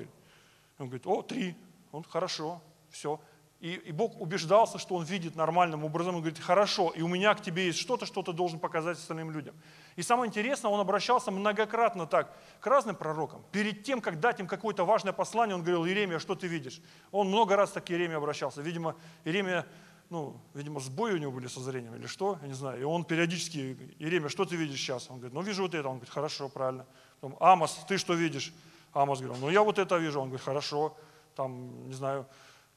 [0.79, 1.57] Он говорит, о, три.
[1.93, 2.61] Он, хорошо,
[2.91, 3.21] все.
[3.61, 6.15] И, и Бог убеждался, что он видит нормальным образом.
[6.15, 9.33] Он говорит, хорошо, и у меня к тебе есть что-то, что ты должен показать остальным
[9.33, 9.57] людям.
[9.97, 13.45] И самое интересное, он обращался многократно так к разным пророкам.
[13.51, 16.81] Перед тем, как дать им какое-то важное послание, он говорил, Иеремия, что ты видишь?
[17.11, 18.63] Он много раз так к Иеремии обращался.
[18.63, 18.95] Видимо,
[19.25, 19.67] Иеремия,
[20.09, 22.81] ну, видимо, сбои у него были со зрением или что, я не знаю.
[22.81, 25.11] И он периодически, Иеремия, что ты видишь сейчас?
[25.11, 25.89] Он говорит, ну, вижу вот это.
[25.89, 26.87] Он говорит, хорошо, правильно.
[27.21, 28.55] Потом, Амос, ты что видишь?
[28.93, 30.21] Амос говорит, ну, я вот это вижу.
[30.21, 30.97] Он говорит, хорошо.
[31.35, 32.27] Там, не знаю,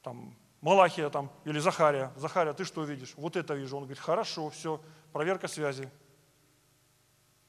[0.02, 2.12] там, Малахия там, или Захария.
[2.16, 3.14] Захария, ты что видишь?
[3.16, 3.76] Вот это вижу.
[3.76, 4.80] Он говорит, хорошо, все,
[5.12, 5.90] проверка связи.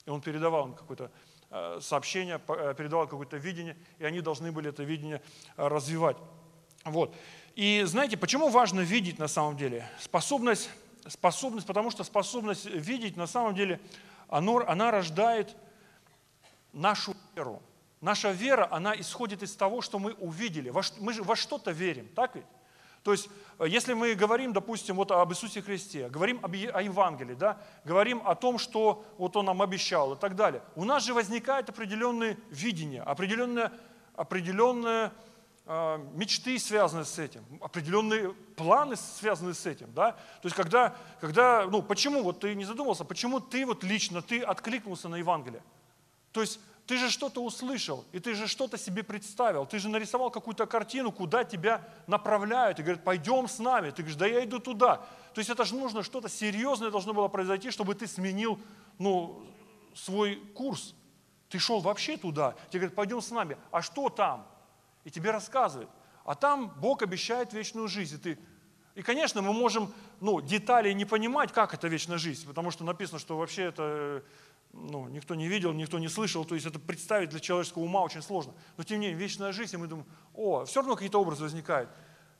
[0.05, 1.11] И он передавал им какое-то
[1.51, 5.21] э, сообщение, э, передавал какое-то видение, и они должны были это видение
[5.55, 6.17] э, развивать.
[6.85, 7.15] Вот.
[7.53, 9.87] И знаете, почему важно видеть на самом деле?
[9.99, 10.71] Способность,
[11.07, 13.79] способность потому что способность видеть на самом деле,
[14.27, 15.55] оно, она рождает
[16.73, 17.61] нашу веру.
[18.01, 20.73] Наша вера, она исходит из того, что мы увидели.
[20.99, 22.45] Мы же во что-то верим, так ведь?
[23.03, 27.57] То есть, э, если мы говорим, допустим, вот об Иисусе Христе, говорим о Евангелии, да,
[27.83, 31.69] говорим о том, что вот Он нам обещал и так далее, у нас же возникает
[31.69, 33.71] определенное видение, определенные,
[34.15, 35.11] определенные
[35.65, 39.93] э, мечты, связанные с этим, определенные планы, связанные с этим.
[39.93, 40.13] Да?
[40.13, 44.41] То есть, когда, когда, ну, почему, вот ты не задумался, почему ты вот лично, ты
[44.41, 45.61] откликнулся на Евангелие?
[46.31, 50.31] То есть, ты же что-то услышал, и ты же что-то себе представил, ты же нарисовал
[50.31, 53.91] какую-то картину, куда тебя направляют, и говорят, пойдем с нами.
[53.91, 54.97] Ты говоришь, да я иду туда.
[55.33, 58.59] То есть это же нужно что-то серьезное должно было произойти, чтобы ты сменил
[58.99, 59.41] ну,
[59.95, 60.93] свой курс.
[61.47, 62.55] Ты шел вообще туда.
[62.69, 63.57] Тебе говорят, пойдем с нами.
[63.71, 64.45] А что там?
[65.05, 65.89] И тебе рассказывают.
[66.25, 68.15] А там Бог обещает вечную жизнь.
[68.15, 68.39] И, ты...
[68.95, 73.19] и конечно, мы можем ну, детали не понимать, как это вечная жизнь, потому что написано,
[73.19, 74.23] что вообще это
[74.73, 78.23] ну, никто не видел, никто не слышал, то есть это представить для человеческого ума очень
[78.23, 78.53] сложно.
[78.75, 81.89] Но тем не менее, вечная жизнь, и мы думаем, о, все равно какие-то образы возникают.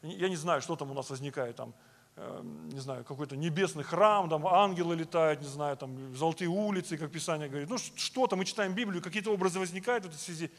[0.02, 1.76] Я не знаю, что там у нас возникает, там,
[2.16, 7.12] э, не знаю, какой-то небесный храм, там ангелы летают, не знаю, там золотые улицы, как
[7.12, 7.70] Писание говорит.
[7.70, 10.52] Ну что-то, мы читаем Библию, какие-то образы возникают в этой связи.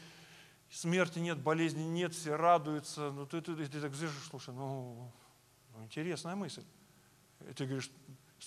[0.71, 3.11] Смерти нет, болезни нет, все радуются.
[3.11, 3.91] Ну ты, ты, ты, ты так
[4.29, 5.11] слушай, ну,
[5.73, 6.63] ну интересная мысль.
[7.49, 7.91] И ты говоришь,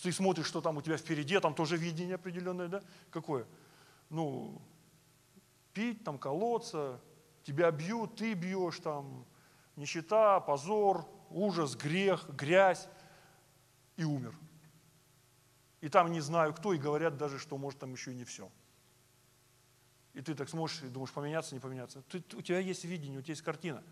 [0.02, 2.82] ты смотришь, что там у тебя впереди, а там тоже видение определенное, да?
[3.10, 3.46] Какое?
[4.10, 4.60] Ну,
[5.72, 7.00] пить, там, колоться,
[7.44, 9.26] тебя бьют, ты бьешь, там,
[9.76, 12.88] нищета, позор, ужас, грех, грязь,
[13.96, 14.34] и умер.
[15.80, 18.50] И там не знаю кто, и говорят даже, что может там еще и не все.
[20.14, 22.02] И ты так смотришь и думаешь, поменяться, не поменяться.
[22.02, 23.84] Ты, у тебя есть видение, у тебя есть картина.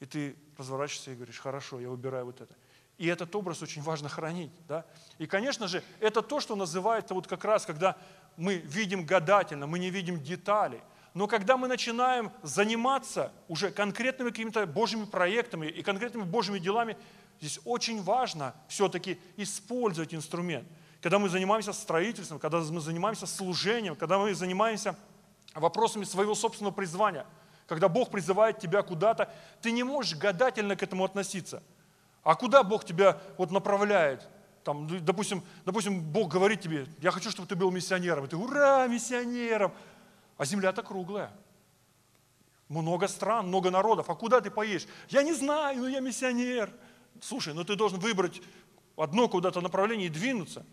[0.00, 2.54] И ты разворачиваешься и говоришь, хорошо, я выбираю вот это.
[2.98, 4.50] И этот образ очень важно хранить.
[4.66, 4.84] Да?
[5.18, 7.96] И, конечно же, это то, что называется вот как раз, когда
[8.36, 10.80] мы видим гадательно, мы не видим деталей.
[11.14, 16.96] Но когда мы начинаем заниматься уже конкретными какими-то Божьими проектами и конкретными Божьими делами,
[17.40, 20.66] здесь очень важно все-таки использовать инструмент.
[21.00, 24.96] Когда мы занимаемся строительством, когда мы занимаемся служением, когда мы занимаемся
[25.54, 27.26] вопросами своего собственного призвания,
[27.68, 29.32] когда Бог призывает тебя куда-то,
[29.62, 31.62] ты не можешь гадательно к этому относиться–
[32.22, 34.28] а куда Бог тебя вот направляет?
[34.64, 38.26] Там, ну, допустим, допустим, Бог говорит тебе, я хочу, чтобы ты был миссионером.
[38.26, 39.72] И ты, ура, миссионером.
[40.36, 41.32] А земля-то круглая.
[42.68, 44.10] Много стран, много народов.
[44.10, 44.86] А куда ты поедешь?
[45.08, 46.70] Я не знаю, но я миссионер.
[47.22, 48.42] Слушай, ну ты должен выбрать
[48.96, 50.66] одно куда-то направление и двинуться.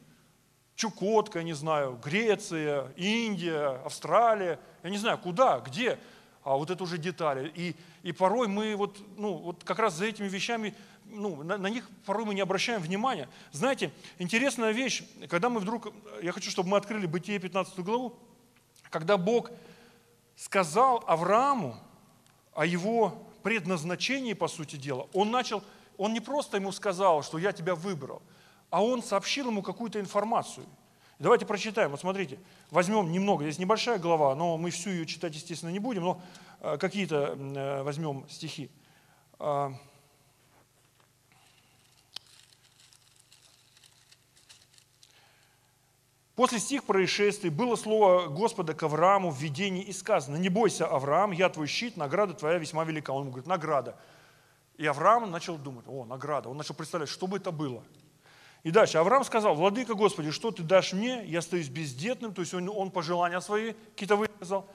[0.75, 4.59] Чукотка, я не знаю, Греция, Индия, Австралия.
[4.83, 5.97] Я не знаю, куда, где.
[6.43, 7.51] А вот это уже детали.
[7.55, 10.75] И, и порой мы вот, ну, вот как раз за этими вещами
[11.15, 13.29] ну, на, на них порой мы не обращаем внимания.
[13.51, 18.17] Знаете, интересная вещь, когда мы вдруг, я хочу, чтобы мы открыли Бытие 15 главу,
[18.89, 19.51] когда Бог
[20.35, 21.77] сказал Аврааму
[22.53, 25.63] о его предназначении, по сути дела, он начал,
[25.97, 28.21] он не просто ему сказал, что я тебя выбрал,
[28.69, 30.65] а он сообщил ему какую-то информацию.
[31.17, 31.91] Давайте прочитаем.
[31.91, 32.39] Вот смотрите,
[32.71, 36.21] возьмем немного, здесь небольшая глава, но мы всю ее читать, естественно, не будем, но
[36.59, 38.69] э, какие-то э, возьмем стихи.
[46.35, 51.31] После сих происшествий было слово Господа к Аврааму в видении и сказано, не бойся, Авраам,
[51.31, 53.11] я твой щит, награда твоя весьма велика.
[53.11, 53.95] Он говорит, награда.
[54.75, 56.49] И Авраам начал думать, о, награда.
[56.49, 57.81] Он начал представлять, что бы это было.
[58.63, 61.23] И дальше Авраам сказал, владыка Господи, что ты дашь мне?
[61.25, 64.67] Я остаюсь бездетным, то есть он, он пожелания свои какие-то высказал.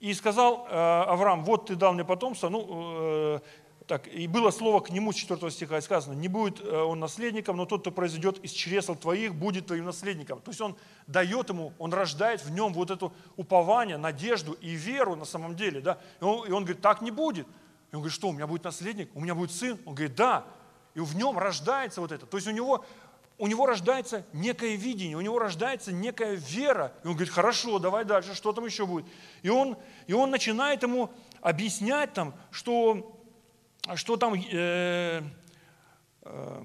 [0.00, 3.40] И сказал э, Авраам, вот ты дал мне потомство, ну, э,
[3.86, 7.56] так, и было слово к нему, с 4 стиха сказано, не будет э, он наследником,
[7.56, 10.40] но тот, кто произойдет из чресл твоих, будет твоим наследником.
[10.40, 15.14] То есть он дает ему, он рождает в нем вот это упование, надежду и веру
[15.14, 15.80] на самом деле.
[15.80, 15.98] Да?
[16.20, 17.46] И, он, и он говорит, так не будет.
[17.92, 19.78] И он говорит, что, у меня будет наследник, у меня будет сын?
[19.84, 20.44] Он говорит, да.
[20.94, 22.26] И в нем рождается вот это.
[22.26, 22.84] То есть у него,
[23.38, 26.92] у него рождается некое видение, у него рождается некая вера.
[27.04, 29.06] И он говорит, хорошо, давай дальше, что там еще будет?
[29.42, 29.76] И он,
[30.08, 33.15] и он начинает ему объяснять там, что
[33.94, 35.22] что там, э,
[36.22, 36.62] э,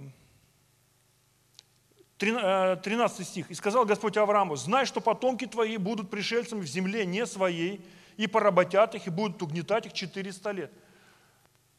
[2.17, 3.51] 13 э, стих.
[3.51, 7.85] «И сказал Господь Аврааму, знай, что потомки твои будут пришельцами в земле не своей,
[8.17, 10.71] и поработят их, и будут угнетать их 400 лет.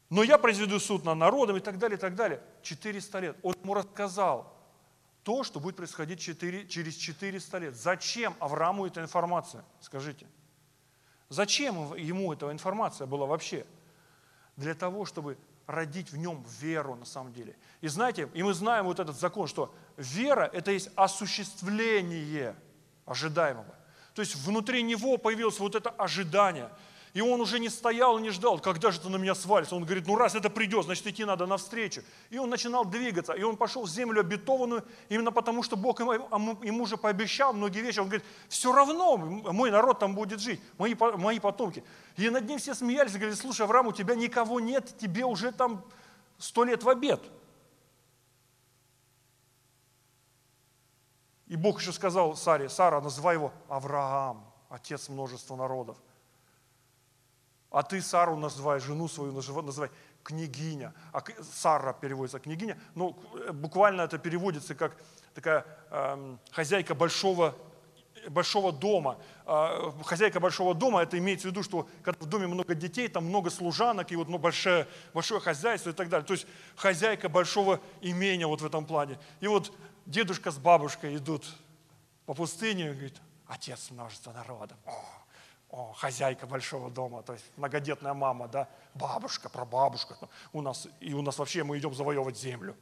[0.09, 2.41] Но я произведу суд над народом» и так далее, и так далее.
[2.61, 3.37] 400 лет.
[3.41, 4.53] Он ему рассказал
[5.23, 7.75] то, что будет происходить 4, через 400 лет.
[7.75, 9.63] Зачем Аврааму эта информация?
[9.79, 10.27] Скажите.
[11.29, 13.65] Зачем ему эта информация была вообще?
[14.55, 15.37] Для того, чтобы
[15.67, 17.55] родить в нем веру на самом деле.
[17.81, 22.55] И знаете, и мы знаем вот этот закон, что вера– это есть осуществление
[23.05, 23.75] ожидаемого.
[24.13, 26.69] То есть внутри него появилось вот это ожидание–
[27.13, 29.75] и он уже не стоял не ждал, когда же это на меня свалится.
[29.75, 32.01] Он говорит, ну раз это придет, значит идти надо навстречу.
[32.31, 36.13] И он начинал двигаться, и он пошел в землю обетованную, именно потому что Бог ему,
[36.63, 37.99] ему уже пообещал многие вещи.
[37.99, 41.83] Он говорит, все равно мой народ там будет жить, мои, мои потомки.
[42.17, 45.85] И над ним все смеялись говорили, слушай, Авраам, у тебя никого нет, тебе уже там
[46.39, 47.21] сто лет в обед.
[51.45, 55.97] И Бог еще сказал Саре, Сара, называй его Авраам, отец множества народов.
[57.73, 59.89] А ты Сару называй, жену свою называй
[60.23, 60.93] княгиня.
[61.11, 62.79] А Сара переводится княгиня.
[62.93, 63.17] Ну,
[63.51, 64.95] буквально это переводится как
[65.33, 67.55] такая э, хозяйка большого
[68.29, 69.17] большого дома.
[69.45, 73.25] А, хозяйка большого дома, это имеется в виду, что когда в доме много детей, там
[73.25, 76.25] много служанок, и вот ну, большое, большое хозяйство и так далее.
[76.25, 79.19] То есть хозяйка большого имения вот в этом плане.
[79.41, 79.73] И вот
[80.05, 81.45] дедушка с бабушкой идут
[82.25, 84.77] по пустыне, говорит, отец множества народов.
[84.85, 85.22] О,
[85.73, 90.15] о, хозяйка большого дома, то есть многодетная мама, да, бабушка, прабабушка.
[90.51, 92.77] У нас, и у нас вообще мы идем завоевывать землю.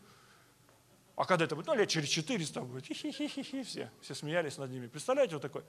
[1.15, 1.67] А когда это будет?
[1.67, 2.85] Ну, лет через 400 будет.
[2.85, 3.89] Хи-хи-хи-хи, все.
[4.01, 4.87] Все смеялись над ними.
[4.87, 5.63] Представляете, вот такой.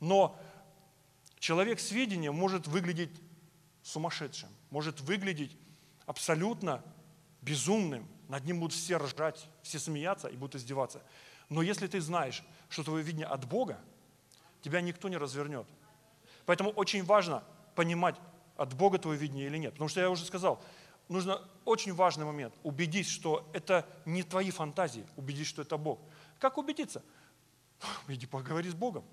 [0.00, 0.36] Но
[1.38, 3.16] человек с видением может выглядеть
[3.84, 5.56] сумасшедшим, может выглядеть
[6.04, 6.82] абсолютно
[7.42, 8.08] безумным.
[8.26, 11.00] Над ним будут все ржать, все смеяться и будут издеваться.
[11.48, 13.78] Но если ты знаешь, что твое видение от Бога,
[14.62, 15.68] тебя никто не развернет.
[16.46, 17.42] Поэтому очень важно
[17.74, 18.16] понимать,
[18.56, 19.72] от Бога твое видение или нет.
[19.72, 20.62] Потому что я уже сказал,
[21.08, 22.54] нужно очень важный момент.
[22.62, 25.04] Убедись, что это не твои фантазии.
[25.16, 25.98] Убедись, что это Бог.
[26.38, 27.02] Как убедиться?
[28.08, 29.04] Иди поговори с Богом.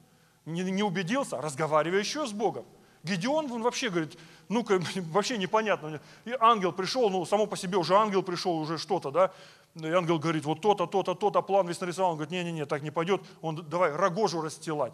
[0.45, 2.65] Не, не убедился, разговаривай еще с Богом.
[3.03, 4.17] Гедеон, он вообще говорит,
[4.47, 6.01] ну-ка, вообще непонятно.
[6.25, 9.31] И ангел пришел, ну, само по себе уже ангел пришел, уже что-то, да.
[9.75, 12.11] И ангел говорит, вот то-то, то-то, то-то, план весь нарисовал.
[12.11, 13.21] Он говорит, не-не-не, так не пойдет.
[13.41, 14.93] Он, давай рогожу расстилать.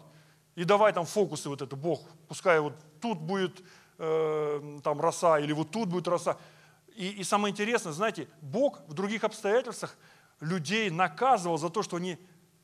[0.54, 3.62] И давай там фокусы вот это, Бог, пускай вот тут будет
[3.98, 6.36] э, там роса, или вот тут будет роса.
[6.96, 9.96] И, и самое интересное, знаете, Бог в других обстоятельствах
[10.40, 12.18] людей наказывал за то, что они,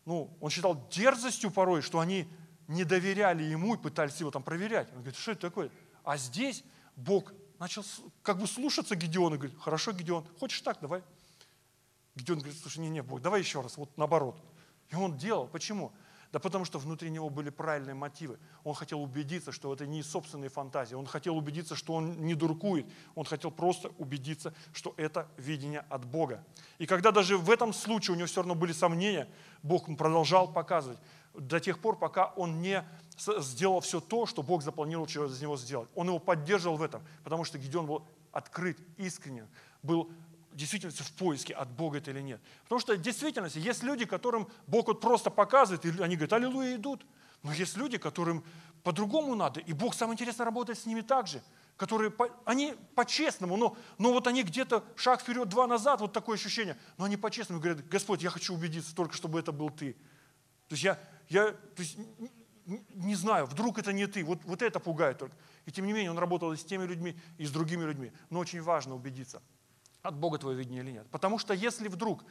[0.05, 2.29] ну, он считал дерзостью порой, что они
[2.69, 4.89] не доверяли ему и пытались его там проверять.
[4.91, 5.71] Он говорит, что это такое?
[6.05, 6.65] А здесь
[6.97, 7.85] Бог начал
[8.23, 11.03] как бы слушаться Гедеона, говорит, хорошо, Гедеон, хочешь так, давай.
[12.17, 14.37] Гедеон говорит, слушай, не, не, Бог, давай еще раз, вот наоборот.
[14.89, 15.47] И он делал.
[15.49, 15.93] Почему?
[16.37, 18.39] Да потому что внутри него были правильные мотивы.
[18.63, 20.95] Он хотел убедиться, что это не собственные фантазии.
[20.95, 22.85] Он хотел убедиться, что он не дуркует.
[23.15, 26.45] Он хотел просто убедиться, что это видение от Бога.
[26.77, 29.31] И когда даже в этом случае у него все равно были сомнения,
[29.63, 30.99] Бог продолжал показывать
[31.33, 32.85] до тех пор, пока он не
[33.17, 35.89] сделал все то, что Бог запланировал через него сделать.
[35.95, 39.49] Он его поддерживал в этом, потому что Гедеон был открыт, искренен,
[39.83, 40.11] был
[40.57, 42.41] действительно в поиске, от Бога это или нет.
[42.65, 46.77] Потому что в действительности есть люди, которым Бог вот просто показывает, и они говорят, аллилуйя,
[46.77, 47.07] идут.
[47.43, 48.43] Но есть люди, которым
[48.83, 51.43] по-другому надо, и Бог, самое интересное, работает с ними так же,
[51.77, 52.13] которые,
[52.45, 57.05] они по-честному, но, но вот они где-то шаг вперед, два назад, вот такое ощущение, но
[57.05, 59.93] они по-честному говорят, Господь, я хочу убедиться только, чтобы это был Ты.
[60.69, 61.99] То есть я, я то есть,
[62.65, 65.37] не знаю, вдруг это не ты, вот, вот это пугает только.
[65.67, 68.11] И тем не менее он работал и с теми людьми, и с другими людьми.
[68.31, 69.43] Но очень важно убедиться,
[70.07, 71.07] от Бога твое видение или нет.
[71.11, 72.25] Потому что если вдруг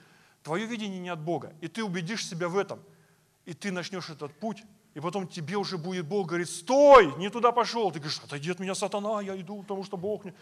[0.44, 2.82] твое видение не от Бога, и ты убедишь себя в этом,
[3.46, 7.52] и ты начнешь этот путь, и потом тебе уже будет Бог говорит, стой, не туда
[7.52, 7.92] пошел.
[7.92, 10.34] Ты говоришь, отойди от меня, сатана, я иду, потому что Бог мне.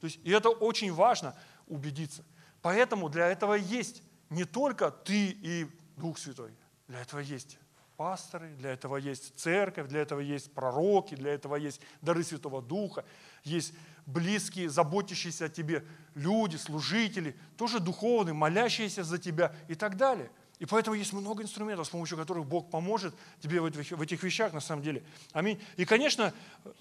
[0.00, 1.34] То есть, и это очень важно
[1.66, 2.24] убедиться.
[2.62, 6.52] Поэтому для этого есть не только ты и Дух Святой,
[6.86, 7.58] для этого есть
[7.98, 13.04] пасторы, для этого есть церковь, для этого есть пророки, для этого есть дары Святого Духа,
[13.42, 13.74] есть
[14.06, 15.84] близкие, заботящиеся о тебе
[16.14, 20.30] люди, служители, тоже духовные, молящиеся за тебя и так далее.
[20.60, 24.60] И поэтому есть много инструментов, с помощью которых Бог поможет тебе в этих, вещах на
[24.60, 25.02] самом деле.
[25.32, 25.60] Аминь.
[25.76, 26.32] И, конечно,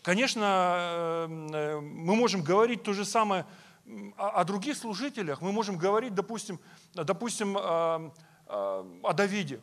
[0.03, 3.47] конечно, э, мы можем говорить то же самое
[4.17, 5.41] о, других служителях.
[5.41, 6.59] Мы можем говорить, допустим,
[6.93, 8.13] допустим о,
[8.47, 9.59] о Давиде.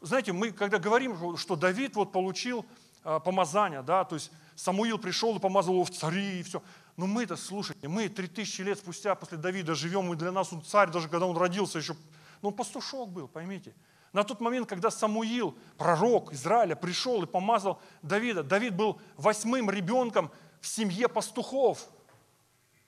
[0.00, 2.64] Знаете, мы когда говорим, что Давид вот получил
[3.04, 6.62] а, помазание, да, то есть Самуил пришел и помазал его в цари и все.
[6.96, 10.62] Но мы это, слушайте, мы 3000 лет спустя после Давида живем, и для нас он
[10.62, 11.94] царь, даже когда он родился еще,
[12.42, 13.74] ну он пастушок был, поймите.
[14.12, 20.30] На тот момент, когда Самуил, пророк Израиля, пришел и помазал Давида, Давид был восьмым ребенком
[20.60, 21.88] в семье пастухов,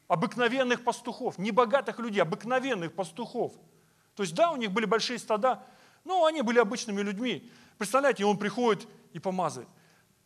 [0.09, 3.53] обыкновенных пастухов, не богатых людей, обыкновенных пастухов.
[4.14, 5.62] То есть да, у них были большие стада,
[6.05, 7.51] ну, они были обычными людьми.
[7.79, 9.69] Представляете, он приходит и помазывает.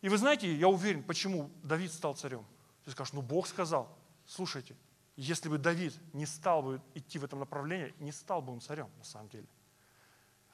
[0.02, 2.44] И вы знаете, я уверен, почему Давид стал царем.
[2.84, 3.88] Ты скажешь, ну Бог сказал.
[4.26, 4.76] Слушайте,
[5.16, 8.88] если бы Давид не стал бы идти в этом направлении, не стал бы он царем
[8.98, 9.46] на самом деле.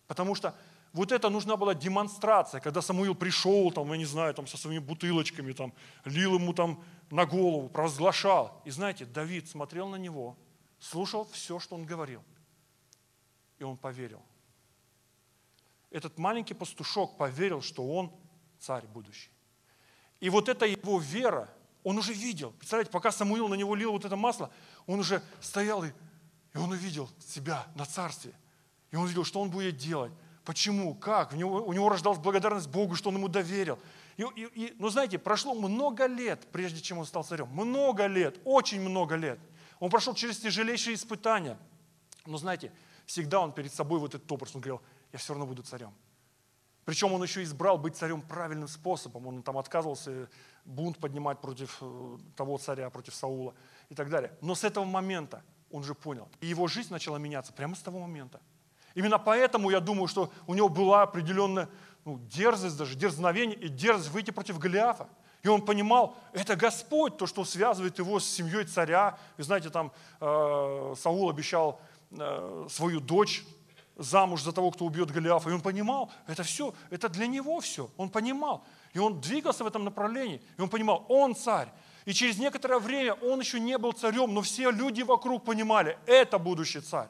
[0.07, 0.55] Потому что
[0.93, 4.79] вот это нужна была демонстрация, когда Самуил пришел, там, я не знаю, там, со своими
[4.79, 5.73] бутылочками, там,
[6.05, 8.61] лил ему там на голову, провозглашал.
[8.65, 10.37] И знаете, Давид смотрел на него,
[10.79, 12.23] слушал все, что он говорил,
[13.59, 14.23] и он поверил
[15.93, 18.13] этот маленький пастушок поверил, что он
[18.59, 19.31] царь будущий.
[20.21, 21.49] И вот эта его вера,
[21.83, 22.53] он уже видел.
[22.53, 24.51] Представляете, пока Самуил на него лил вот это масло,
[24.87, 25.91] он уже стоял и,
[26.55, 28.33] и он увидел себя на царстве.
[28.91, 30.13] И он видел, что он будет делать.
[30.45, 30.95] Почему?
[30.95, 31.33] Как?
[31.33, 33.79] У него, у него рождалась благодарность Богу, что он ему доверил.
[34.17, 37.49] И, и, и, но знаете, прошло много лет, прежде чем он стал царем.
[37.49, 39.39] Много лет, очень много лет.
[39.81, 41.59] Он прошел через тяжелейшие испытания.
[42.27, 42.73] Но знаете,
[43.07, 44.83] всегда он перед собой вот этот образ, он говорил,
[45.13, 45.95] я все равно буду царем.
[46.85, 49.27] Причем он еще избрал быть царем правильным способом.
[49.27, 50.29] Он там отказывался
[50.65, 53.55] бунт поднимать против э, того царя, против Саула
[53.89, 54.33] и так далее.
[54.41, 56.29] Но с этого момента он же понял.
[56.41, 58.41] И его жизнь начала меняться прямо с того момента.
[58.95, 61.69] Именно поэтому я думаю, что у него была определенная,
[62.05, 65.09] ну, дерзость даже, дерзновение и дерзость выйти против Голиафа.
[65.43, 69.19] И он понимал, это Господь, то, что связывает его с семьей царя.
[69.37, 73.45] Вы знаете, там э, Саул обещал э, свою дочь
[73.97, 75.51] замуж за того, кто убьет Голиафа.
[75.51, 77.91] И он понимал, это все, это для него все.
[77.97, 78.65] Он понимал.
[78.93, 80.41] И он двигался в этом направлении.
[80.59, 81.69] И он понимал, он царь.
[82.05, 86.39] И через некоторое время он еще не был царем, но все люди вокруг понимали, это
[86.39, 87.09] будущий царь.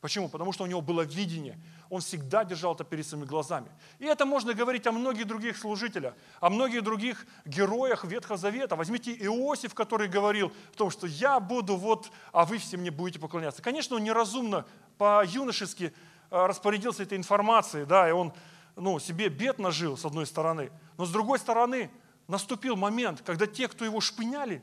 [0.00, 0.28] Почему?
[0.28, 1.58] Потому что у него было видение.
[1.88, 3.68] Он всегда держал это перед своими глазами.
[3.98, 8.76] И это можно говорить о многих других служителях, о многих других героях Ветхого Завета.
[8.76, 13.18] Возьмите Иосиф, который говорил о том, что я буду вот, а вы все мне будете
[13.18, 13.62] поклоняться.
[13.62, 14.66] Конечно, он неразумно,
[14.98, 15.94] по-юношески
[16.34, 18.32] распорядился этой информацией, да, и он
[18.76, 20.70] ну, себе бед нажил, с одной стороны.
[20.96, 21.90] Но с другой стороны,
[22.28, 24.62] наступил момент, когда те, кто его шпыняли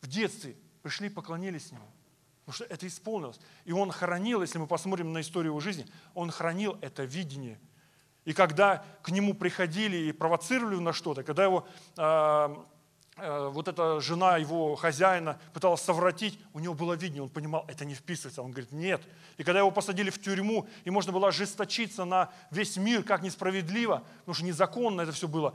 [0.00, 1.86] в детстве, пришли и поклонились ему.
[2.44, 3.38] Потому что это исполнилось.
[3.64, 7.60] И он хранил, если мы посмотрим на историю его жизни, он хранил это видение.
[8.24, 12.56] И когда к нему приходили и провоцировали на что-то, когда его э, э,
[13.50, 17.94] вот эта жена его хозяина пыталась совратить, у него было видение, он понимал, это не
[17.94, 18.42] вписывается.
[18.42, 19.02] Он говорит, нет.
[19.36, 24.02] И когда его посадили в тюрьму, и можно было ожесточиться на весь мир, как несправедливо,
[24.20, 25.54] потому что незаконно это все было,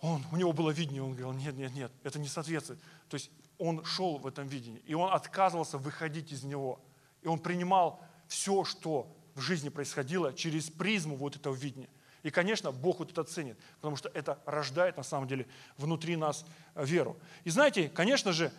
[0.00, 2.80] он, у него было видение, он говорил, нет, нет, нет, это не соответствует.
[3.08, 6.80] То есть он шел в этом видении, и он отказывался выходить из него.
[7.22, 11.88] И он принимал все, что в жизни происходило через призму вот этого видения.
[12.24, 15.46] И, конечно, Бог вот это ценит, потому что это рождает, на самом деле,
[15.76, 17.18] внутри нас веру.
[17.44, 18.50] И знаете, конечно же,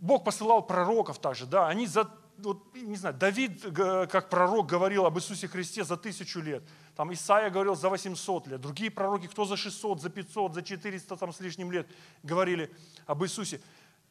[0.00, 5.16] Бог посылал пророков также, да, они за, вот, не знаю, Давид, как пророк, говорил об
[5.16, 6.64] Иисусе Христе за тысячу лет,
[6.96, 11.16] там Исаия говорил за 800 лет, другие пророки, кто за 600, за 500, за 400
[11.16, 11.86] там, с лишним лет
[12.24, 12.74] говорили
[13.06, 13.60] об Иисусе.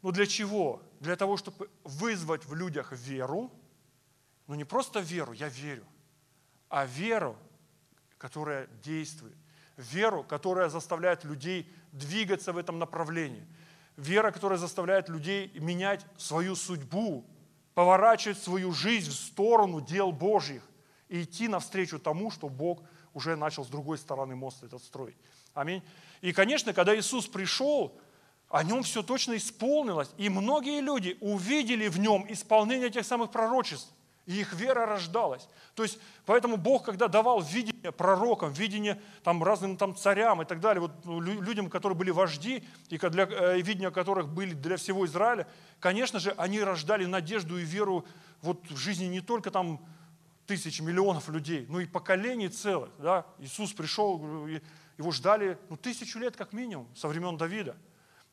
[0.02, 0.82] Ну для чего?
[1.02, 3.52] Для того, чтобы вызвать в людях веру,
[4.48, 5.84] но не просто веру, я верю,
[6.70, 7.36] а веру,
[8.22, 9.36] которая действует,
[9.78, 13.44] веру, которая заставляет людей двигаться в этом направлении,
[13.98, 17.26] вера, которая заставляет людей менять свою судьбу,
[17.74, 20.62] поворачивать свою жизнь в сторону дел Божьих
[21.10, 22.84] и идти навстречу тому, что Бог
[23.16, 25.18] уже начал с другой стороны моста этот строить.
[25.56, 25.82] Аминь.
[26.22, 28.00] И, конечно, когда Иисус пришел,
[28.50, 30.12] о нем все точно исполнилось.
[30.18, 33.92] И многие люди увидели в нем исполнение тех самых пророчеств.
[34.32, 35.46] И их вера рождалась.
[35.76, 40.62] То есть, поэтому Бог, когда давал видение пророкам, видение там, разным там, царям и так
[40.62, 45.06] далее, вот, ну, людям, которые были вожди, и для, э, видения которых были для всего
[45.06, 45.48] Израиля,
[45.82, 48.06] конечно же, они рождали надежду и веру
[48.42, 49.86] вот, в жизни не только там
[50.48, 52.92] тысяч, миллионов людей, но и поколений целых.
[53.00, 53.26] Да?
[53.38, 54.48] Иисус пришел,
[54.98, 57.76] его ждали ну, тысячу лет как минимум, со времен Давида.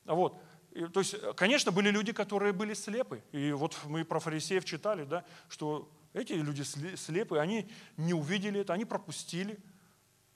[0.05, 0.41] Вот.
[0.87, 3.23] То есть, конечно, были люди, которые были слепы.
[3.33, 8.73] И вот мы про фарисеев читали, да, что эти люди слепы, они не увидели это,
[8.73, 9.59] они пропустили.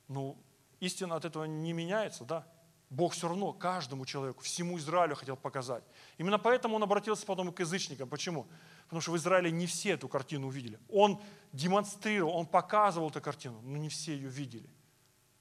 [0.09, 0.37] Ну,
[0.81, 2.47] истина от этого не меняется, да.
[2.91, 5.83] Бог все равно каждому человеку, всему Израилю хотел показать.
[6.19, 8.07] Именно поэтому он обратился потом к язычникам.
[8.07, 8.47] Почему?
[8.85, 10.79] Потому что в Израиле не все эту картину увидели.
[10.91, 11.19] Он
[11.53, 14.69] демонстрировал, он показывал эту картину, но не все ее видели.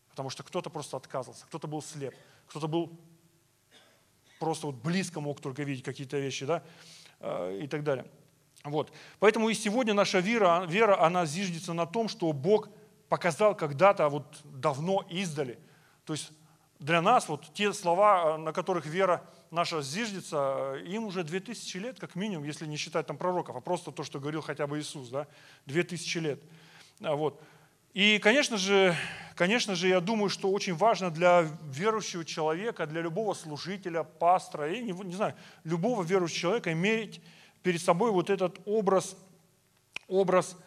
[0.09, 2.15] Потому что кто-то просто отказывался, кто-то был слеп,
[2.47, 2.97] кто-то был
[4.41, 6.63] просто вот близко мог только видеть какие-то вещи, да,
[7.19, 8.05] э, и так далее.
[8.63, 8.91] Вот.
[9.19, 12.69] Поэтому и сегодня наша вера, вера, она зиждется на том, что Бог
[13.07, 15.59] показал когда-то, вот давно издали.
[16.05, 16.31] То есть
[16.79, 22.15] для нас вот те слова, на которых вера наша зиждется, им уже 2000 лет, как
[22.15, 25.27] минимум, если не считать там пророков, а просто то, что говорил хотя бы Иисус, да,
[25.67, 26.39] 2000 лет.
[26.99, 27.39] Вот.
[27.93, 28.95] И, конечно же,
[29.35, 34.81] конечно же, я думаю, что очень важно для верующего человека, для любого служителя, пастора, и
[34.81, 35.35] не, не знаю,
[35.65, 37.21] любого верующего человека иметь
[37.63, 39.17] перед собой вот этот образ,
[40.07, 40.57] образ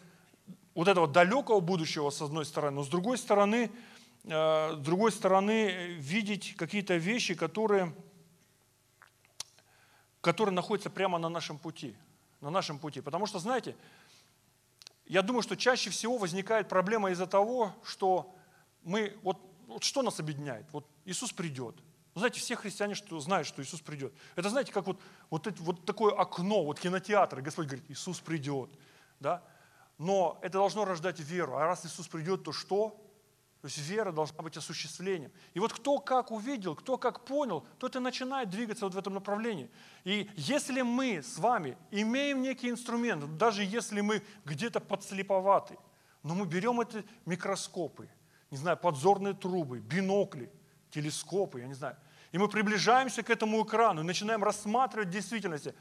[0.75, 3.71] вот этого далекого будущего, с одной стороны, но с другой стороны,
[4.23, 7.91] э, с другой стороны видеть какие-то вещи, которые,
[10.21, 11.95] которые находятся прямо на нашем пути.
[12.39, 13.01] На нашем пути.
[13.01, 13.75] Потому что, знаете,
[15.05, 18.33] я думаю, что чаще всего возникает проблема из-за того, что
[18.83, 19.37] мы, вот,
[19.67, 20.65] вот что нас объединяет?
[20.71, 21.75] Вот Иисус придет.
[22.15, 24.13] Знаете, все христиане что, знают, что Иисус придет.
[24.35, 24.99] Это знаете, как вот,
[25.29, 28.69] вот, вот такое окно, вот кинотеатр, Господь говорит, Иисус придет.
[29.19, 29.43] Да?
[29.97, 31.57] Но это должно рождать веру.
[31.57, 32.99] А раз Иисус придет, то что?
[33.65, 35.31] То есть вера должна быть осуществлением.
[35.55, 39.15] И вот кто как увидел, кто как понял, тот и начинает двигаться вот в этом
[39.15, 39.71] направлении.
[40.03, 45.79] И если мы с вами имеем некий инструмент, даже если мы где-то подслеповаты,
[46.21, 48.07] но мы берем эти микроскопы,
[48.51, 50.51] не знаю, подзорные трубы, бинокли,
[50.91, 51.97] телескопы, я не знаю,
[52.33, 55.73] и мы приближаемся к этому экрану и начинаем рассматривать в действительности,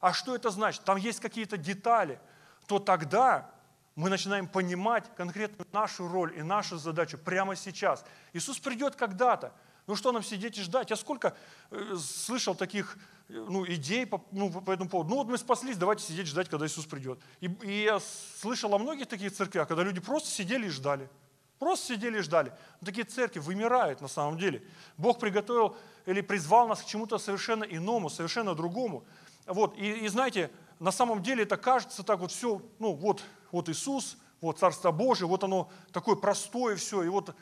[0.00, 0.84] а что это значит?
[0.84, 2.20] Там есть какие-то детали,
[2.68, 3.50] то тогда
[3.94, 8.04] мы начинаем понимать конкретно нашу роль и нашу задачу прямо сейчас.
[8.32, 9.52] Иисус придет когда-то.
[9.86, 10.90] Ну что нам сидеть и ждать?
[10.90, 11.36] Я сколько
[11.70, 12.96] э, слышал таких
[13.28, 15.10] э, ну, идей по, ну, по этому поводу.
[15.10, 17.18] Ну вот мы спаслись, давайте сидеть ждать, когда Иисус придет.
[17.40, 18.00] И, и я
[18.40, 21.10] слышал о многих таких церквях, когда люди просто сидели и ждали.
[21.58, 22.52] Просто сидели и ждали.
[22.80, 24.62] Но такие церкви вымирают на самом деле.
[24.96, 25.76] Бог приготовил
[26.06, 29.04] или призвал нас к чему-то совершенно иному, совершенно другому.
[29.46, 29.76] Вот.
[29.76, 30.50] И, и знаете,
[30.82, 33.22] на самом деле это кажется так вот все, ну вот,
[33.52, 37.04] вот Иисус, вот Царство Божие, вот оно такое простое все.
[37.04, 37.36] И вот,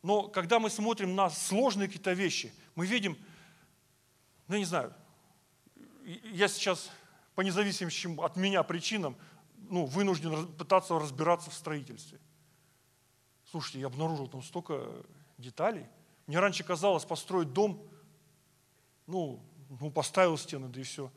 [0.00, 3.18] но когда мы смотрим на сложные какие-то вещи, мы видим,
[4.46, 4.94] ну я не знаю,
[6.04, 6.88] я сейчас
[7.34, 9.16] по независимым от меня причинам
[9.68, 12.20] ну, вынужден пытаться разбираться в строительстве.
[13.50, 14.88] Слушайте, я обнаружил там столько
[15.36, 15.86] деталей.
[16.28, 17.82] Мне раньше казалось, построить дом,
[19.08, 19.42] ну,
[19.80, 21.10] ну поставил стены, да и все.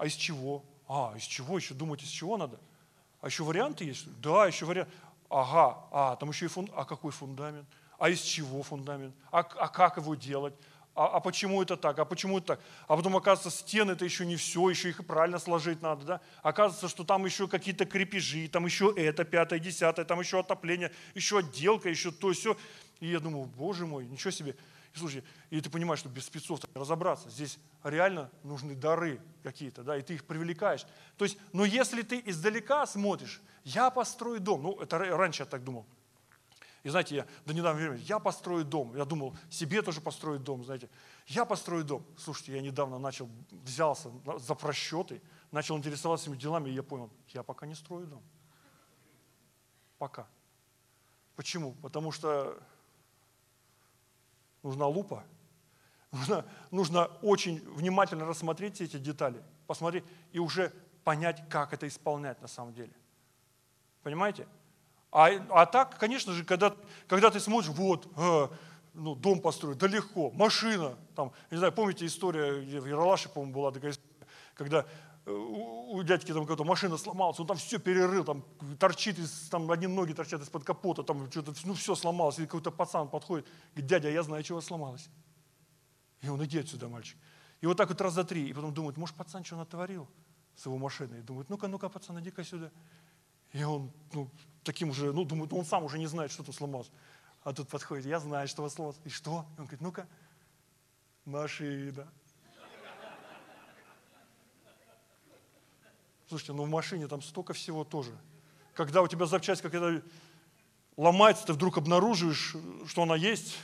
[0.00, 0.64] А из чего?
[0.88, 1.74] А, из чего еще?
[1.74, 2.58] Думать, из чего надо?
[3.20, 4.06] А еще варианты есть?
[4.22, 4.88] Да, еще вариант.
[5.28, 6.70] Ага, а, там еще и фунд...
[6.74, 7.68] А какой фундамент?
[7.98, 9.14] А из чего фундамент?
[9.30, 10.54] А, а как его делать?
[10.94, 11.98] А, а почему это так?
[11.98, 12.60] А почему это так?
[12.88, 16.20] А потом оказывается, стены это еще не все, еще их правильно сложить надо, да?
[16.42, 21.40] Оказывается, что там еще какие-то крепежи, там еще это, пятое, десятое, там еще отопление, еще
[21.40, 22.56] отделка, еще то, все.
[23.00, 24.56] И я думаю, боже мой, ничего себе.
[24.92, 27.30] И слушай, и ты понимаешь, что без спецов разобраться.
[27.30, 30.84] Здесь реально нужны дары какие-то, да, и ты их привлекаешь.
[31.16, 35.62] То есть, но если ты издалека смотришь, я построю дом, ну, это раньше я так
[35.62, 35.86] думал.
[36.82, 38.96] И знаете, я до недавнего времени, я построю дом.
[38.96, 40.88] Я думал, себе тоже построить дом, знаете.
[41.26, 42.06] Я построю дом.
[42.16, 45.20] Слушайте, я недавно начал, взялся за просчеты,
[45.50, 48.22] начал интересоваться этими делами, и я понял, я пока не строю дом.
[49.98, 50.26] Пока.
[51.36, 51.74] Почему?
[51.82, 52.58] Потому что
[54.62, 55.24] нужна лупа,
[56.12, 60.72] нужно, нужно очень внимательно рассмотреть все эти детали, посмотреть и уже
[61.04, 62.92] понять, как это исполнять на самом деле.
[64.02, 64.46] Понимаете?
[65.12, 66.74] А, а так, конечно же, когда,
[67.08, 68.48] когда ты смотришь, вот, э,
[68.94, 73.72] ну, дом построить, да легко, машина, там, не знаю, помните история, в Яралаше, по-моему, была
[73.72, 74.86] такая история, когда
[75.30, 78.44] у дядьки там какая-то машина сломалась, он там все перерыл, там
[78.78, 82.70] торчит, из, там одни ноги торчат из-под капота, там что-то, ну все сломалось, и какой-то
[82.70, 85.08] пацан подходит, говорит, дядя, я знаю, чего сломалось.
[86.22, 87.16] И он, иди отсюда, мальчик.
[87.60, 90.08] И вот так вот раз за три, и потом думает, может, пацан что натворил
[90.54, 91.20] с его машиной?
[91.20, 92.70] И думает, ну-ка, ну-ка, пацан, иди-ка сюда.
[93.52, 94.30] И он, ну,
[94.62, 96.90] таким уже, ну, думает, он сам уже не знает, что тут сломалось.
[97.42, 99.00] А тут подходит, я знаю, что у вас сломалось.
[99.04, 99.46] И что?
[99.56, 100.08] И он говорит, ну-ка,
[101.24, 102.10] машина.
[106.30, 108.16] Слушайте, ну в машине там столько всего тоже.
[108.74, 110.00] Когда у тебя запчасть какая-то
[110.96, 112.54] ломается, ты вдруг обнаруживаешь,
[112.86, 113.58] что она есть,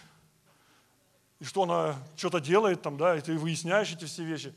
[1.39, 4.53] и что она что-то делает там, да, и ты выясняешь эти все вещи.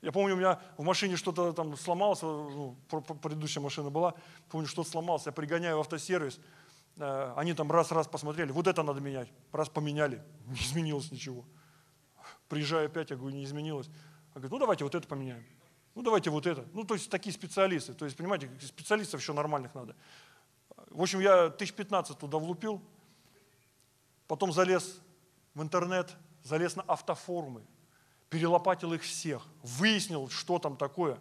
[0.00, 4.14] Я помню, у меня в машине что-то там сломалось, ну, предыдущая машина была,
[4.48, 6.40] помню, что-то сломалось, я пригоняю в автосервис,
[6.96, 11.44] э, они там раз-раз посмотрели, вот это надо менять, раз поменяли, не изменилось ничего.
[12.48, 13.90] Приезжаю опять, я говорю, не изменилось.
[14.34, 15.44] Я говорю, ну давайте вот это поменяем.
[15.94, 16.66] Ну давайте вот это.
[16.72, 17.94] Ну то есть такие специалисты.
[17.94, 19.94] То есть, понимаете, специалистов еще нормальных надо.
[20.90, 22.82] В общем, я 1015 туда влупил,
[24.26, 25.00] потом залез
[25.54, 27.62] в интернет, залез на автофорумы,
[28.28, 31.18] перелопатил их всех, выяснил, что там такое,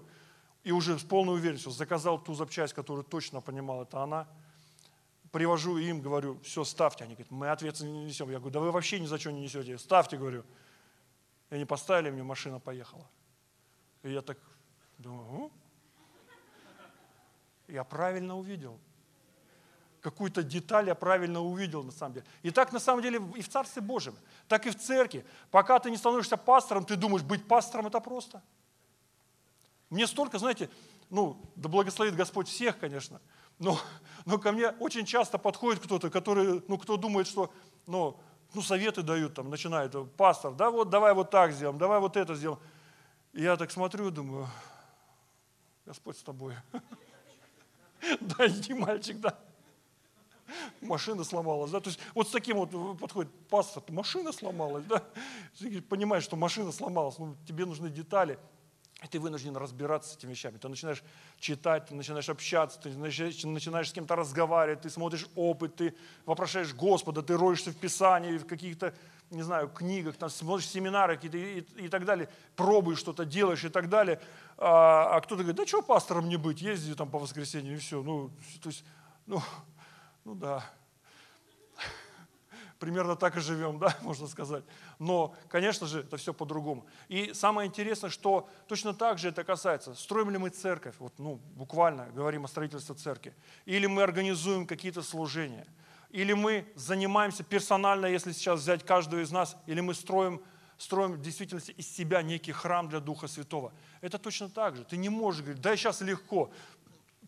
[0.64, 4.28] и уже с полной уверенностью заказал ту запчасть, которую точно понимал, это она.
[5.32, 7.04] Привожу им, говорю, все, ставьте.
[7.04, 8.30] Они говорят, мы ответственность не несем.
[8.30, 9.78] Я говорю, да вы вообще ни за что не несете.
[9.80, 10.44] Ставьте, говорю.
[11.50, 13.10] И они поставили, мне машина поехала.
[14.04, 14.38] И я так
[14.98, 15.52] думаю,
[17.68, 18.80] я правильно увидел.
[20.02, 22.26] Какую-то деталь я правильно увидел на самом деле.
[22.42, 24.16] И так на самом деле и в Царстве Божьем,
[24.48, 25.26] так и в церкви.
[25.50, 28.44] Пока ты не становишься пастором, ты думаешь, быть пастором это просто.
[29.90, 30.70] Мне столько, знаете,
[31.10, 33.22] ну, да благословит Господь всех, конечно,
[33.60, 33.80] но,
[34.26, 37.54] но ко мне очень часто подходит кто-то, который, ну, кто думает, что,
[37.86, 38.20] ну,
[38.54, 42.36] ну, советы дают, там, начинает, пастор, да, вот, давай вот так сделаем, давай вот это
[42.36, 42.60] сделаем.
[43.34, 44.48] И я так смотрю думаю,
[45.86, 46.56] Господь с тобой.
[48.20, 49.40] Да, иди, мальчик, да.
[50.82, 51.80] Машина сломалась, да.
[51.80, 55.02] То есть вот с таким вот подходит пастор, машина сломалась, да.
[55.88, 58.38] Понимаешь, что машина сломалась, ну, тебе нужны детали.
[59.04, 60.58] И ты вынужден разбираться с этими вещами.
[60.58, 61.04] Ты начинаешь
[61.40, 66.74] читать, ты начинаешь общаться, ты начинаешь, начинаешь с кем-то разговаривать, ты смотришь опыт, ты вопрошаешь
[66.74, 68.94] Господа, ты роешься в Писании, в каких-то
[69.30, 73.70] не знаю, книгах, там, смотришь семинары какие-то и, и, так далее, пробуешь что-то, делаешь и
[73.70, 74.22] так далее.
[74.58, 78.04] А, а кто-то говорит, да что пастором не быть, езди там по воскресенью и все.
[78.04, 78.30] Ну,
[78.62, 78.86] то есть,
[79.26, 79.42] ну,
[80.24, 80.64] ну да.
[82.80, 84.64] примерно так и живем, да, можно сказать.
[85.00, 86.86] Но, конечно же, это все по-другому.
[87.08, 91.36] И самое интересное, что точно так же это касается, строим ли мы церковь, вот, ну,
[91.56, 93.34] буквально говорим о строительстве церкви,
[93.66, 95.66] или мы организуем какие-то служения,
[96.14, 100.42] или мы занимаемся персонально, если сейчас взять каждого из нас, или мы строим
[100.78, 103.72] строим в действительности из себя некий храм для Духа Святого.
[104.02, 104.84] Это точно так же.
[104.84, 106.52] Ты не можешь говорить, да сейчас легко.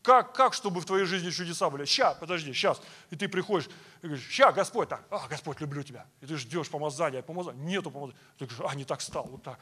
[0.02, 1.86] Как, как, чтобы в твоей жизни чудеса были?
[1.86, 2.82] Ща, подожди, сейчас.
[3.12, 3.70] И ты приходишь
[4.02, 6.06] и говоришь, ща, Господь, так, а, Господь, люблю тебя.
[6.22, 8.20] И ты ждешь помазания, помазания, нету помазания.
[8.38, 9.60] Ты говоришь, а, не так стал, вот так.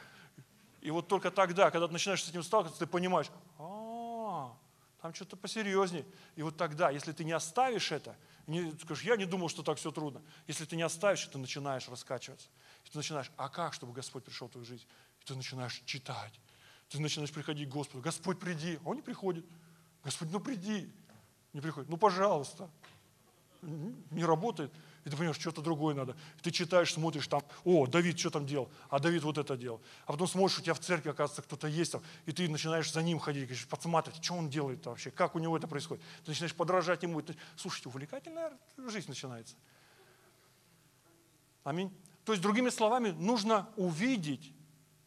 [0.80, 3.93] И вот только тогда, когда ты начинаешь с этим сталкиваться, ты понимаешь, а,
[5.04, 6.06] там что-то посерьезнее.
[6.34, 9.76] И вот тогда, если ты не оставишь это, не, скажешь, я не думал, что так
[9.76, 10.22] все трудно.
[10.46, 12.48] Если ты не оставишь, ты начинаешь раскачиваться.
[12.86, 14.86] И ты начинаешь, а как, чтобы Господь пришел в твою жизнь?
[15.20, 16.32] И ты начинаешь читать.
[16.88, 18.02] Ты начинаешь приходить к Господу.
[18.02, 18.78] Господь, приди.
[18.82, 19.44] А он не приходит.
[20.02, 20.90] Господь, ну приди.
[21.52, 21.90] Не приходит.
[21.90, 22.70] Ну, пожалуйста.
[23.60, 24.72] Не работает.
[25.04, 26.16] И ты понимаешь, что-то другое надо.
[26.42, 29.80] Ты читаешь, смотришь там, о, Давид что там делал, а Давид вот это делал.
[30.06, 33.02] А потом смотришь, у тебя в церкви, оказывается, кто-то есть там, и ты начинаешь за
[33.02, 36.02] ним ходить, говоришь, подсматривать, что он делает вообще, как у него это происходит.
[36.24, 37.20] Ты начинаешь подражать ему.
[37.20, 38.52] Ты, слушайте, увлекательная
[38.88, 39.56] жизнь начинается.
[41.64, 41.92] Аминь.
[42.24, 44.52] То есть, другими словами, нужно увидеть,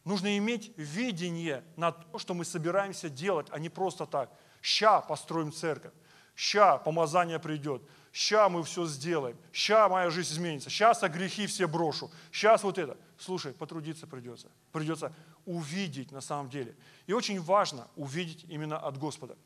[0.04, 4.30] нужно иметь видение на то, что мы собираемся делать, а не просто так–
[4.60, 5.92] Ща построим церковь.
[6.34, 7.82] Ща помазание придет.
[8.12, 9.36] Ща мы все сделаем.
[9.52, 10.70] Ща моя жизнь изменится.
[10.70, 12.10] Сейчас о грехи все брошу.
[12.32, 12.96] Сейчас вот это.
[13.18, 14.50] Слушай, потрудиться придется.
[14.72, 15.12] Придется
[15.44, 16.76] увидеть на самом деле.
[17.06, 19.36] И очень важно увидеть именно от Господа.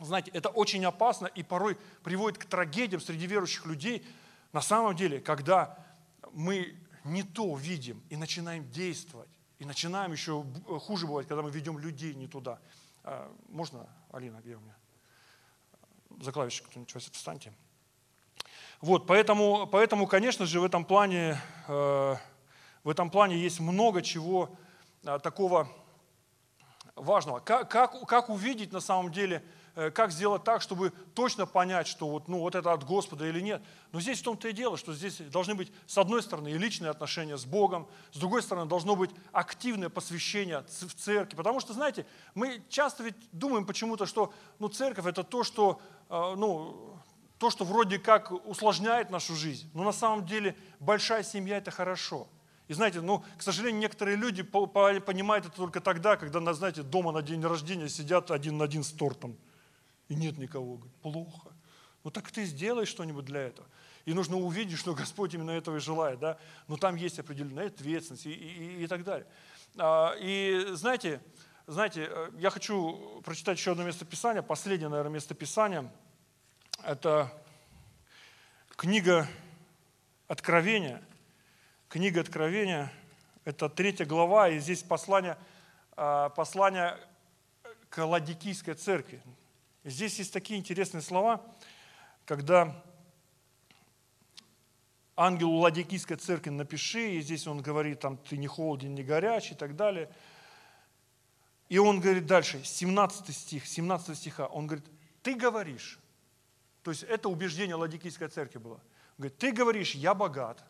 [0.00, 4.06] Знаете, это очень опасно и порой приводит к трагедиям среди верующих людей.
[4.52, 5.78] На самом деле, когда
[6.32, 9.28] мы не то видим и начинаем действовать,
[9.58, 10.44] и начинаем еще
[10.80, 12.60] хуже бывать, когда мы ведем людей не туда.
[13.02, 14.76] А, можно, Алина, где у меня?
[16.20, 17.52] За клавиши кто-нибудь встаньте.
[18.80, 22.16] Вот, поэтому, поэтому, конечно же, в этом плане, э,
[22.84, 24.50] в этом плане есть много чего
[25.04, 25.68] э, такого
[26.94, 27.40] важного.
[27.40, 29.42] Как, как, как увидеть на самом деле
[29.78, 33.40] Э, как сделать так, чтобы точно понять, что вот, ну, вот это от Господа или
[33.40, 33.62] нет.
[33.92, 36.90] Но здесь в том-то и дело, что здесь должны быть, с одной стороны, и личные
[36.90, 41.36] отношения с Богом, с другой стороны, должно быть активное посвящение в церкви.
[41.36, 46.97] Потому что, знаете, мы часто ведь думаем почему-то, что ну, церковь– это то, что, ну,
[47.38, 49.70] то, что вроде как усложняет нашу жизнь.
[49.74, 52.28] Но на самом деле большая семья– это хорошо.
[52.66, 57.22] И знаете, ну, к сожалению, некоторые люди понимают это только тогда, когда, знаете, дома на
[57.22, 59.36] день рождения сидят один на один с тортом–
[60.08, 60.80] и нет никого.
[61.02, 61.50] Плохо.
[62.04, 63.68] Ну так ты сделай что-нибудь для этого.
[64.06, 66.18] И нужно увидеть, что Господь именно этого и желает.
[66.18, 66.38] Да?
[66.66, 69.26] Но там есть определенная ответственность и, и, и так далее.
[69.76, 71.20] А, и знаете,
[71.66, 75.90] знаете, э, я хочу прочитать еще одно местописание, последнее, наверное, местописание.
[76.88, 77.30] Это
[78.76, 79.28] книга
[80.26, 81.02] Откровения.
[81.90, 82.90] Книга Откровения,
[83.44, 85.36] это третья глава, и здесь послание,
[85.98, 86.96] а, послание
[87.90, 89.20] к Ладикийской церкви.
[89.84, 91.44] Здесь есть такие интересные слова,
[92.24, 92.82] когда
[95.14, 99.58] ангелу Ладикийской церкви напиши, и здесь он говорит, там, ты не холоден, не горячий и
[99.58, 100.10] так далее.
[101.68, 104.86] И он говорит дальше, 17 стих, 17 стиха, он говорит,
[105.22, 105.98] ты говоришь,
[106.88, 108.76] то есть это убеждение Ладикийской церкви было.
[108.76, 108.80] Он
[109.18, 110.64] говорит, ты говоришь, я богат,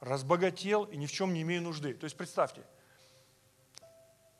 [0.00, 1.94] разбогател и ни в чем не имею нужды.
[1.94, 2.64] То есть представьте,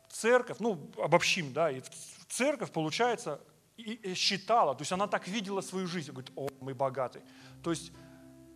[0.09, 1.81] церковь, ну обобщим, да, и
[2.27, 3.39] церковь, получается,
[3.77, 7.21] и считала, то есть она так видела свою жизнь, говорит, о, мы богаты.
[7.63, 7.93] То есть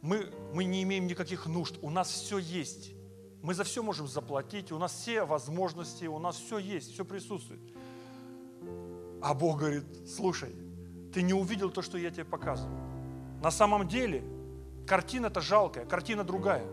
[0.01, 2.91] мы, мы не имеем никаких нужд, у нас все есть.
[3.41, 7.61] Мы за все можем заплатить, у нас все возможности, у нас все есть, все присутствует.
[9.21, 10.53] А Бог говорит, слушай,
[11.13, 12.75] ты не увидел то, что я тебе показываю.
[13.41, 14.23] На самом деле
[14.87, 16.65] картина-то жалкая, картина другая.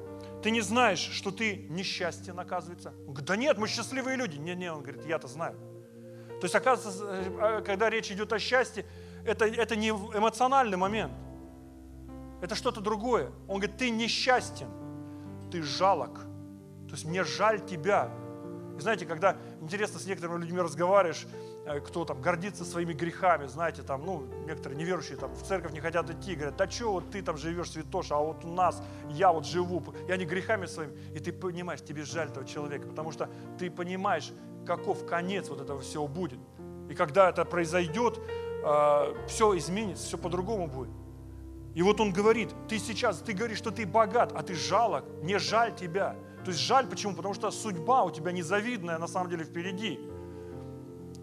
[0.43, 2.95] Ты не знаешь, что ты несчастье, оказывается.
[3.07, 4.39] Он говорит, да нет, мы счастливые люди.
[4.39, 5.55] Не-не, он говорит, я-то знаю.
[6.41, 8.87] То есть, оказывается, э, когда речь идет о счастье,
[9.27, 11.13] это, это не эмоциональный момент.
[12.41, 13.31] Это что-то другое.
[13.47, 14.69] Он говорит, ты несчастен,
[15.53, 16.21] ты жалок.
[16.89, 18.11] То есть мне жаль тебя.
[18.79, 21.27] И знаете, когда интересно с некоторыми людьми разговариваешь,
[21.85, 26.11] кто там гордится своими грехами, знаете, там, ну, некоторые неверующие там в церковь не хотят
[26.11, 29.47] идти, говорят, да что вот ты там живешь, святош, а вот у нас, я вот
[29.47, 30.97] живу, я не грехами своими.
[31.15, 34.33] И ты понимаешь, тебе жаль этого человека, потому что ты понимаешь,
[34.67, 36.39] каков конец вот этого всего будет.
[36.89, 38.21] И когда это произойдет,
[38.65, 40.91] а, все изменится, все по-другому будет.
[41.75, 45.39] И вот он говорит, ты сейчас, ты говоришь, что ты богат, а ты жалок, не
[45.39, 46.17] жаль тебя.
[46.45, 47.15] То есть жаль почему?
[47.15, 50.01] Потому что судьба у тебя незавидная на самом деле впереди.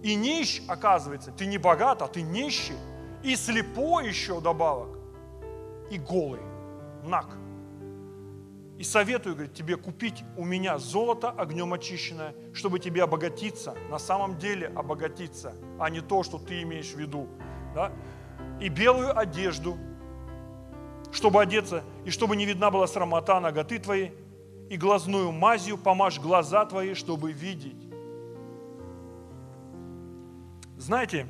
[0.03, 2.77] И нищ, оказывается, ты не богат, а ты нищий.
[3.23, 4.99] И слепой еще добавок.
[5.89, 6.41] И голый,
[7.03, 7.37] наг.
[8.77, 14.37] И советую, говорит, тебе купить у меня золото огнем очищенное, чтобы тебе обогатиться, на самом
[14.37, 17.27] деле обогатиться, а не то, что ты имеешь в виду.
[17.73, 17.91] Да?
[18.61, 19.77] И белую одежду,
[21.11, 24.13] чтобы одеться, и чтобы не видна была срамота ноготы твоей,
[24.69, 27.86] и глазную мазью помажь глаза твои, чтобы видеть.
[30.87, 31.27] Знаете,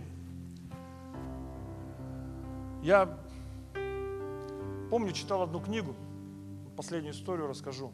[2.84, 3.18] я
[4.92, 5.96] помню, читал одну книгу,
[6.76, 7.92] последнюю историю расскажу.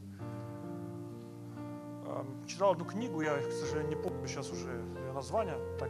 [2.48, 5.56] Читал одну книгу, я, к сожалению, не помню сейчас уже ее название.
[5.80, 5.90] Так,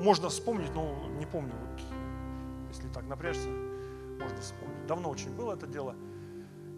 [0.00, 1.52] можно вспомнить, но не помню.
[1.52, 1.82] Вот,
[2.70, 3.50] если так напрячься,
[4.18, 4.86] можно вспомнить.
[4.86, 5.96] Давно очень было это дело.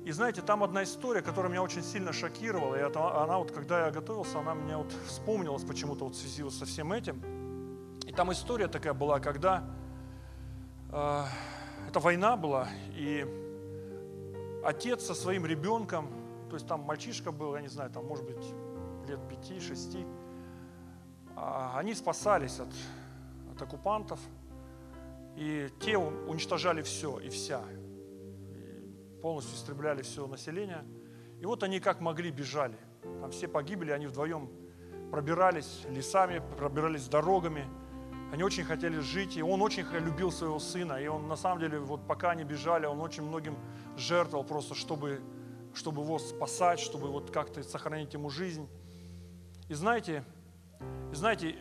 [0.04, 2.74] И знаете, там одна история, которая меня очень сильно шокировала.
[2.74, 6.50] И это, она вот, когда я готовился, она мне вот вспомнилась почему-то вот в связи
[6.50, 7.22] со всем этим.
[8.20, 9.64] Там история такая была, когда
[10.92, 11.24] э,
[11.88, 13.26] это война была, и
[14.62, 16.10] отец со своим ребенком,
[16.50, 18.44] то есть там мальчишка был, я не знаю, там может быть
[19.08, 20.04] лет пяти-шести,
[21.34, 22.68] а они спасались от,
[23.54, 24.20] от оккупантов,
[25.34, 27.62] и те уничтожали все и вся,
[28.52, 30.84] и полностью истребляли все население.
[31.40, 32.76] И вот они как могли бежали.
[33.22, 34.50] Там все погибли, они вдвоем
[35.10, 37.66] пробирались лесами, пробирались дорогами–
[38.32, 40.94] они очень хотели жить, и он очень любил своего сына.
[40.94, 43.56] И он на самом деле, вот пока они бежали, он очень многим
[43.96, 45.20] жертвовал просто, чтобы,
[45.74, 48.68] чтобы его спасать, чтобы вот как-то сохранить ему жизнь.
[49.68, 50.24] И знаете,
[51.12, 51.56] и знаете,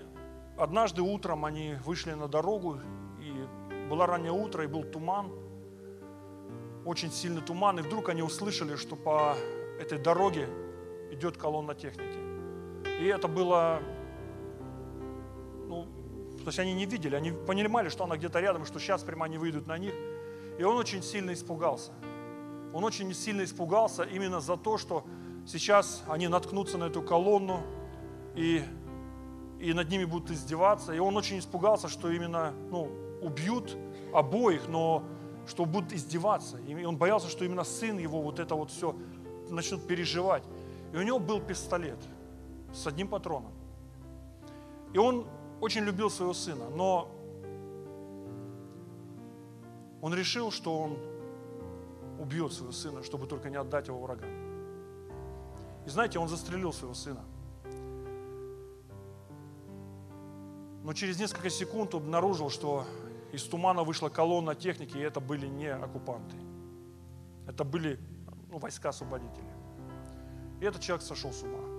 [0.57, 2.79] однажды утром они вышли на дорогу,
[3.19, 5.31] и было раннее утро, и был туман,
[6.85, 9.35] очень сильный туман, и вдруг они услышали, что по
[9.79, 10.47] этой дороге
[11.11, 12.17] идет колонна техники.
[13.01, 13.81] И это было
[16.43, 19.37] то есть они не видели, они понимали, что она где-то рядом, что сейчас прямо они
[19.37, 19.93] выйдут на них.
[20.57, 21.91] И он очень сильно испугался.
[22.73, 25.05] Он очень сильно испугался именно за то, что
[25.45, 27.61] сейчас они наткнутся на эту колонну
[28.35, 28.63] и,
[29.59, 30.93] и над ними будут издеваться.
[30.93, 32.89] И он очень испугался, что именно ну,
[33.21, 33.75] убьют
[34.13, 35.03] обоих, но
[35.47, 36.57] что будут издеваться.
[36.67, 38.95] И он боялся, что именно сын его вот это вот все
[39.49, 40.43] начнут переживать.
[40.93, 41.99] И у него был пистолет
[42.73, 43.51] с одним патроном.
[44.93, 45.25] И он
[45.61, 47.09] очень любил своего сына, но
[50.01, 50.97] он решил, что он
[52.19, 54.29] убьет своего сына, чтобы только не отдать его врагам.
[55.85, 57.23] И знаете, он застрелил своего сына.
[60.83, 62.85] Но через несколько секунд обнаружил, что
[63.31, 66.35] из тумана вышла колонна техники, и это были не оккупанты.
[67.47, 67.99] Это были
[68.49, 69.45] ну, войска освободителей.
[70.61, 71.78] И этот человек сошел с ума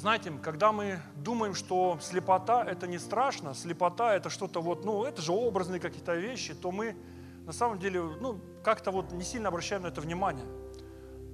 [0.00, 5.20] знаете, когда мы думаем, что слепота это не страшно, слепота это что-то вот, ну, это
[5.20, 6.96] же образные какие-то вещи, то мы
[7.44, 10.46] на самом деле, ну, как-то вот не сильно обращаем на это внимание.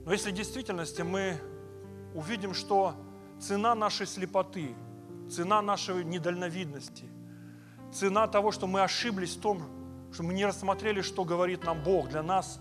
[0.04, 1.40] Но если в действительности мы
[2.12, 2.94] увидим, что
[3.40, 4.74] цена нашей слепоты,
[5.30, 7.04] цена нашей недальновидности,
[7.92, 9.62] цена того, что мы ошиблись в том,
[10.12, 12.58] что мы не рассмотрели, что говорит нам Бог для нас,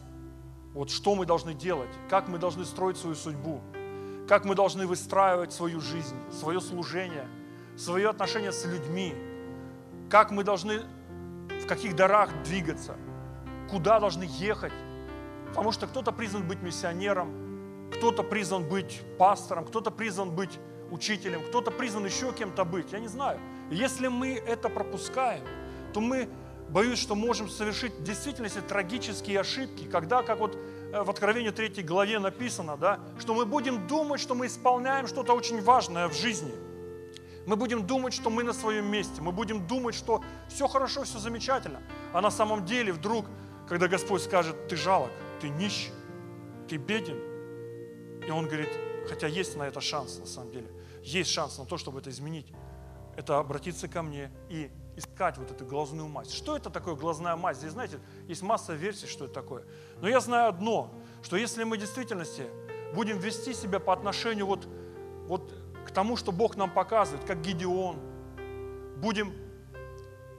[0.76, 3.60] вот что мы должны делать, как мы должны строить свою судьбу–
[4.28, 7.28] как мы должны выстраивать свою жизнь, свое служение,
[7.78, 9.14] свое отношение с людьми,
[10.10, 10.82] как мы должны
[11.64, 12.96] в каких дарах двигаться,
[13.70, 14.74] куда должны ехать.
[15.50, 20.60] Потому что кто-то призван быть миссионером, кто-то призван быть пастором, кто-то призван быть
[20.92, 23.40] учителем, кто-то призван еще кем-то быть, я не знаю.
[23.72, 25.44] если мы это пропускаем,
[25.94, 26.28] то мы,
[26.70, 30.58] боюсь, что можем совершить в действительности трагические ошибки, когда, как вот
[31.04, 35.62] в Откровении 3 главе написано, да, что мы будем думать, что мы исполняем что-то очень
[35.62, 36.54] важное в жизни.
[37.46, 39.22] Мы будем думать, что мы на своем месте.
[39.22, 41.82] Мы будем думать, что все хорошо, все замечательно.
[42.14, 43.26] А на самом деле вдруг,
[43.68, 45.92] когда Господь скажет, ты жалок, ты нищий,
[46.68, 47.20] ты беден.
[48.26, 48.70] И Он говорит,
[49.08, 50.68] хотя есть на это шанс на самом деле.
[51.04, 52.48] Есть шанс на то, чтобы это изменить.
[53.16, 56.32] Это обратиться ко мне и искать вот эту глазную мазь.
[56.32, 57.58] Что это такое глазная мазь?
[57.58, 59.64] Здесь, знаете, есть масса версий, что это такое.
[60.02, 60.94] Но я знаю одно,
[61.24, 62.48] что если мы в действительности
[62.94, 64.68] будем вести себя по отношению вот,
[65.28, 65.54] вот
[65.86, 68.00] к тому, что Бог нам показывает, как Гедеон,
[68.98, 69.34] будем,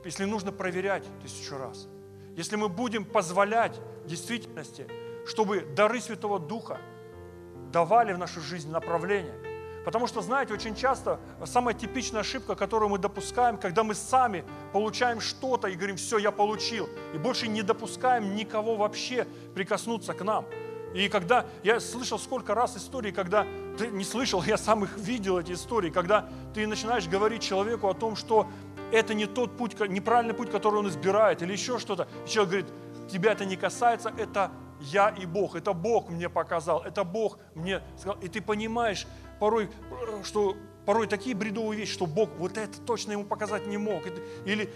[0.04, 1.88] если нужно, проверять тысячу раз.
[2.34, 4.86] Если мы будем позволять действительности,
[5.26, 6.78] чтобы дары Святого Духа
[7.72, 9.34] давали в нашу жизнь направление–
[9.86, 15.20] Потому что, знаете, очень часто самая типичная ошибка, которую мы допускаем, когда мы сами получаем
[15.20, 20.44] что-то и говорим, все, я получил, и больше не допускаем никого вообще прикоснуться к нам.
[20.92, 23.46] И когда я слышал сколько раз истории, когда
[23.78, 27.94] ты не слышал, я сам их видел, эти истории, когда ты начинаешь говорить человеку о
[27.94, 28.48] том, что
[28.90, 32.08] это не тот путь, неправильный путь, который он избирает, или еще что-то.
[32.24, 35.54] И человек говорит, тебя это не касается, это я и Бог.
[35.54, 38.18] Это Бог мне показал, это Бог мне сказал.
[38.20, 39.06] И ты понимаешь
[39.38, 39.68] порой,
[40.24, 44.04] что порой такие бредовые вещи, что Бог вот это точно ему показать не мог.
[44.44, 44.70] Или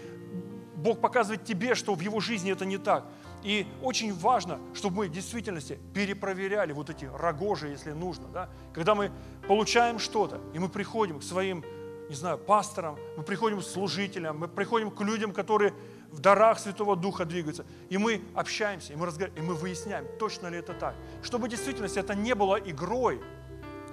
[0.75, 3.05] Бог показывает тебе, что в его жизни это не так.
[3.43, 8.27] И очень важно, чтобы мы в действительности перепроверяли вот эти рогожи, если нужно.
[8.27, 8.49] Да?
[8.73, 9.11] Когда мы
[9.47, 11.63] получаем что-то, и мы приходим к своим,
[12.09, 15.73] не знаю, пасторам, мы приходим к служителям, мы приходим к людям, которые
[16.11, 20.47] в дарах Святого Духа двигаются, и мы общаемся, и мы, разговариваем, и мы выясняем, точно
[20.47, 20.93] ли это так.
[21.23, 23.21] Чтобы в действительности это не было игрой,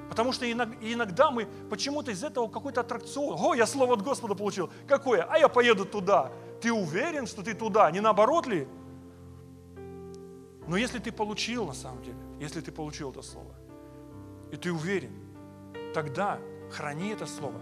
[0.09, 3.37] Потому что иногда мы почему-то из этого какой-то аттракцион.
[3.39, 4.71] О, я слово от Господа получил.
[4.87, 5.23] Какое?
[5.23, 6.33] А я поеду туда.
[6.61, 7.91] Ты уверен, что ты туда?
[7.91, 8.67] Не наоборот ли?
[10.67, 13.55] Но если ты получил на самом деле, если ты получил это слово,
[14.51, 15.13] и ты уверен,
[15.95, 16.39] тогда
[16.71, 17.61] храни это слово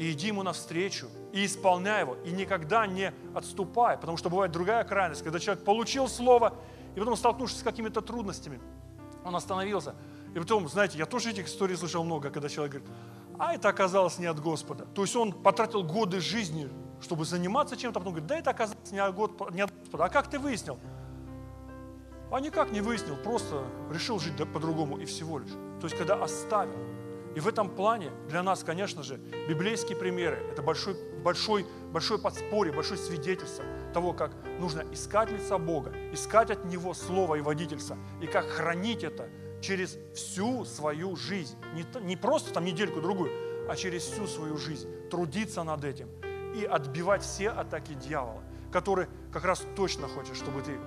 [0.00, 4.82] и иди ему навстречу, и исполняй его, и никогда не отступай, потому что бывает другая
[4.82, 6.54] крайность, когда человек получил слово,
[6.96, 8.60] и потом столкнувшись с какими-то трудностями,
[9.26, 9.94] он остановился.
[10.34, 12.90] И потом, знаете, я тоже этих историй слышал много, когда человек говорит,
[13.38, 14.84] а это оказалось не от Господа.
[14.94, 16.68] То есть он потратил годы жизни,
[17.00, 20.04] чтобы заниматься чем-то, а потом говорит, да это оказалось не от Господа.
[20.04, 20.78] А как ты выяснил?
[22.30, 25.50] А никак не выяснил, просто решил жить по-другому и всего лишь.
[25.80, 26.78] То есть, когда оставил.
[27.34, 29.16] И в этом плане для нас, конечно же,
[29.48, 33.64] библейские примеры– это большой, большой, большой подспорье, большое свидетельство
[33.94, 39.04] того, как нужно искать лица Бога, искать от Него Слово и водительство, и как хранить
[39.04, 39.28] это
[39.60, 41.56] через всю свою жизнь.
[41.74, 43.30] Не, не просто там недельку-другую,
[43.68, 44.88] а через всю свою жизнь.
[45.10, 46.08] Трудиться над этим
[46.54, 48.42] и отбивать все атаки дьявола,
[48.72, 50.78] который как раз точно хочет, чтобы ты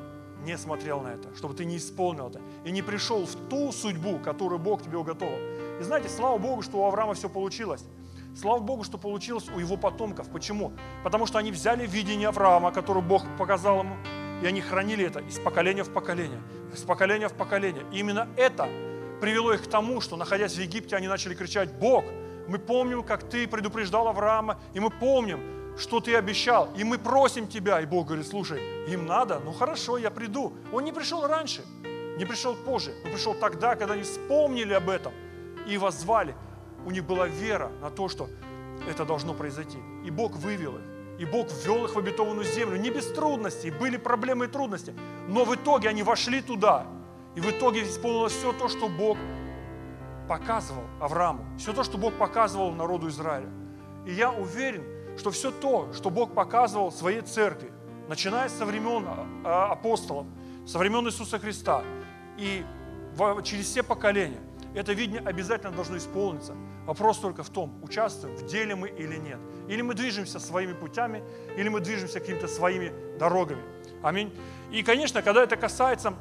[0.44, 4.20] не смотрел на это, чтобы ты не исполнил это и не пришел в ту судьбу,
[4.20, 5.80] которую Бог тебе уготовил.
[5.80, 7.86] И знаете, слава Богу, что у Авраама все получилось.
[8.36, 10.28] Слава Богу, что получилось у его потомков.
[10.30, 10.74] Почему?
[11.04, 13.96] Потому что они взяли видение Авраама, которое Бог показал ему,
[14.44, 16.42] и они хранили это из поколения в поколение,
[16.74, 17.86] из поколения в поколение.
[17.94, 18.68] И именно это
[19.22, 22.04] привело их к тому, что, находясь в Египте, они начали кричать, Бог,
[22.50, 25.40] мы помним, как ты предупреждал Авраама, и мы помним,
[25.78, 27.80] что ты обещал, и мы просим тебя.
[27.80, 30.54] И Бог говорит, слушай, им надо, ну хорошо, я приду.
[30.74, 31.64] Он не пришел раньше,
[32.18, 35.14] не пришел позже, он пришел тогда, когда они вспомнили об этом
[35.70, 36.36] и воззвали.
[36.86, 38.28] У них была вера на то, что
[38.90, 39.78] это должно произойти.
[40.04, 40.93] И Бог вывел их.
[41.24, 42.76] И Бог ввел их в обетованную землю.
[42.76, 44.94] Не без трудностей, были проблемы и трудности.
[45.30, 46.86] Но в итоге они вошли туда.
[47.34, 49.18] И в итоге исполнилось все то, что Бог
[50.28, 51.46] показывал Аврааму.
[51.58, 53.48] Все то, что Бог показывал народу Израиля.
[54.06, 54.84] И я уверен,
[55.18, 57.72] что все то, что Бог показывал своей церкви,
[58.10, 60.26] начиная со времен а, а, апостолов,
[60.68, 61.84] со времен Иисуса Христа
[62.38, 62.66] и
[63.46, 64.42] через все поколения,
[64.76, 66.56] это видение обязательно должно исполниться.
[66.86, 69.40] Вопрос только в том, участвуем в деле мы или нет.
[69.68, 71.24] Или мы движемся своими путями,
[71.56, 73.62] или мы движемся какими-то своими дорогами.
[74.02, 74.36] Аминь.
[74.72, 76.14] И, конечно, когда это касается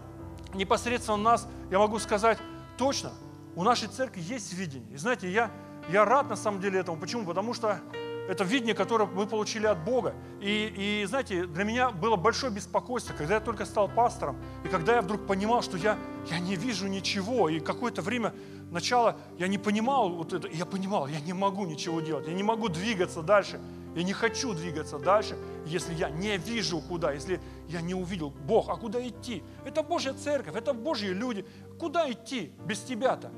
[0.55, 2.39] непосредственно нас, я могу сказать
[2.77, 3.13] точно,
[3.57, 4.95] у нашей церкви есть видение.
[4.95, 5.51] И знаете, я,
[5.89, 6.99] я рад на самом деле этому.
[6.99, 7.25] Почему?
[7.25, 7.81] Потому что
[8.29, 10.15] это видение, которое мы получили от Бога.
[10.41, 14.97] И, и знаете, для меня было большое беспокойство, когда я только стал пастором, и когда
[14.97, 15.99] я вдруг понимал, что я,
[16.31, 18.33] я не вижу ничего, и какое-то время,
[18.71, 22.43] начало, я не понимал вот это, я понимал, я не могу ничего делать, я не
[22.43, 23.61] могу двигаться дальше,
[23.95, 28.71] я не хочу двигаться дальше, если я не вижу куда, если я не увидел, Бог,
[28.71, 29.43] а куда идти?
[29.65, 31.45] Это Божья церковь, это Божьи люди,
[31.79, 33.31] куда идти без тебя-то?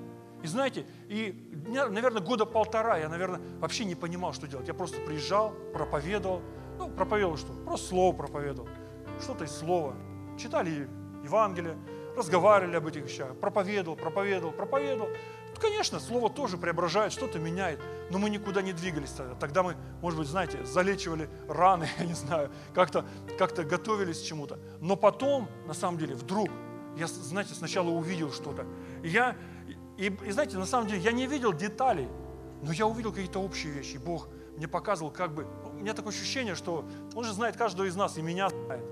[0.45, 1.35] И знаете, и,
[1.69, 4.69] наверное, года полтора я, наверное, вообще не понимал, что делать.
[4.69, 6.43] Я просто приезжал, проповедовал.
[6.77, 7.55] Ну, проповедовал что?
[7.65, 8.69] Просто слово проповедовал.
[9.23, 9.95] Что-то из слова.
[10.39, 10.87] Читали
[11.25, 11.79] Евангелие,
[12.15, 13.35] разговаривали об этих вещах.
[13.39, 15.09] Проповедовал, проповедовал, проповедовал.
[15.09, 17.81] Ну, конечно, слово тоже преображает, что-то меняет,
[18.11, 19.35] но мы никуда не двигались тогда.
[19.37, 23.07] Тогда мы, может быть, знаете, залечивали раны, я не знаю, как-то
[23.39, 24.59] как готовились к чему-то.
[24.83, 26.51] Но потом, на самом деле, вдруг,
[26.99, 28.67] я, знаете, сначала увидел что-то.
[29.03, 29.37] Я
[29.97, 32.09] и, и знаете, на самом деле я не видел деталей,
[32.63, 33.97] но я увидел какие-то общие вещи.
[33.97, 36.85] Бог мне показывал, как бы, у меня такое ощущение, что
[37.15, 38.85] Он же знает каждого из нас, и меня знает.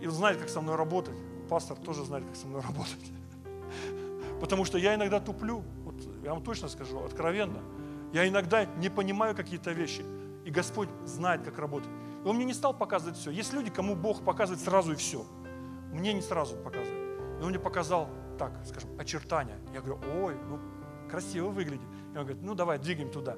[0.00, 1.16] И Он знает, как со мной работать.
[1.48, 3.12] Пастор тоже знает, как со мной работать.
[4.40, 7.60] Потому что я иногда туплю, вот я вам точно скажу, откровенно.
[8.12, 10.04] Я иногда не понимаю какие-то вещи.
[10.44, 11.90] И Господь знает, как работать.
[12.24, 13.30] И Он мне не стал показывать все.
[13.30, 15.24] Есть люди, кому Бог показывает сразу и все.
[15.92, 17.38] Мне не сразу показывает.
[17.38, 18.08] Но Он мне показал
[18.40, 19.58] так, скажем, очертания.
[19.74, 20.58] Я говорю, ой, ну
[21.10, 21.86] красиво выглядит.
[22.14, 23.36] И он говорит, ну давай, двигаем туда.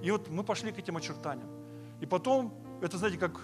[0.00, 1.48] И вот мы пошли к этим очертаниям.
[2.00, 3.40] И потом, это знаете, как,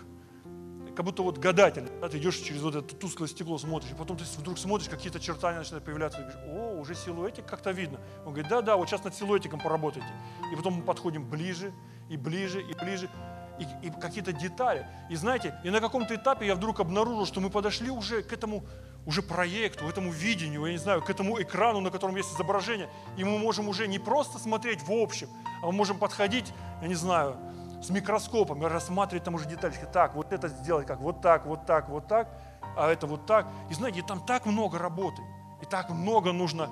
[0.95, 1.90] как будто вот гадатель.
[2.01, 5.18] Да, ты идешь через вот это тусклое стекло, смотришь, и потом ты вдруг смотришь, какие-то
[5.18, 6.20] очертания начинают появляться.
[6.20, 7.99] И говоришь, о, уже силуэтик как-то видно.
[8.24, 10.07] Он говорит, да-да, вот сейчас над силуэтиком поработайте.
[10.53, 11.72] И потом мы подходим ближе,
[12.09, 13.11] и ближе, и ближе.
[13.59, 14.86] И, и какие-то детали.
[15.09, 18.64] И знаете, и на каком-то этапе я вдруг обнаружил, что мы подошли уже к этому
[19.07, 22.88] уже проекту, этому видению, я не знаю, к этому экрану, на котором есть изображение,
[23.18, 25.28] и мы можем уже не просто смотреть в общем,
[25.62, 27.36] а мы можем подходить, я не знаю,
[27.82, 29.86] с микроскопом и рассматривать там уже детальки.
[29.92, 32.30] Так, вот это сделать как, вот так, вот так, вот так,
[32.76, 33.46] а это вот так.
[33.70, 35.22] И знаете, там так много работы,
[35.61, 36.70] и так много нужно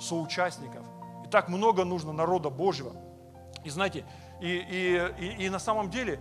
[0.00, 0.84] соучастников,
[1.26, 2.92] и так много нужно народа Божьего.
[3.64, 4.04] И знаете,
[4.42, 6.18] и, и, и, и на самом деле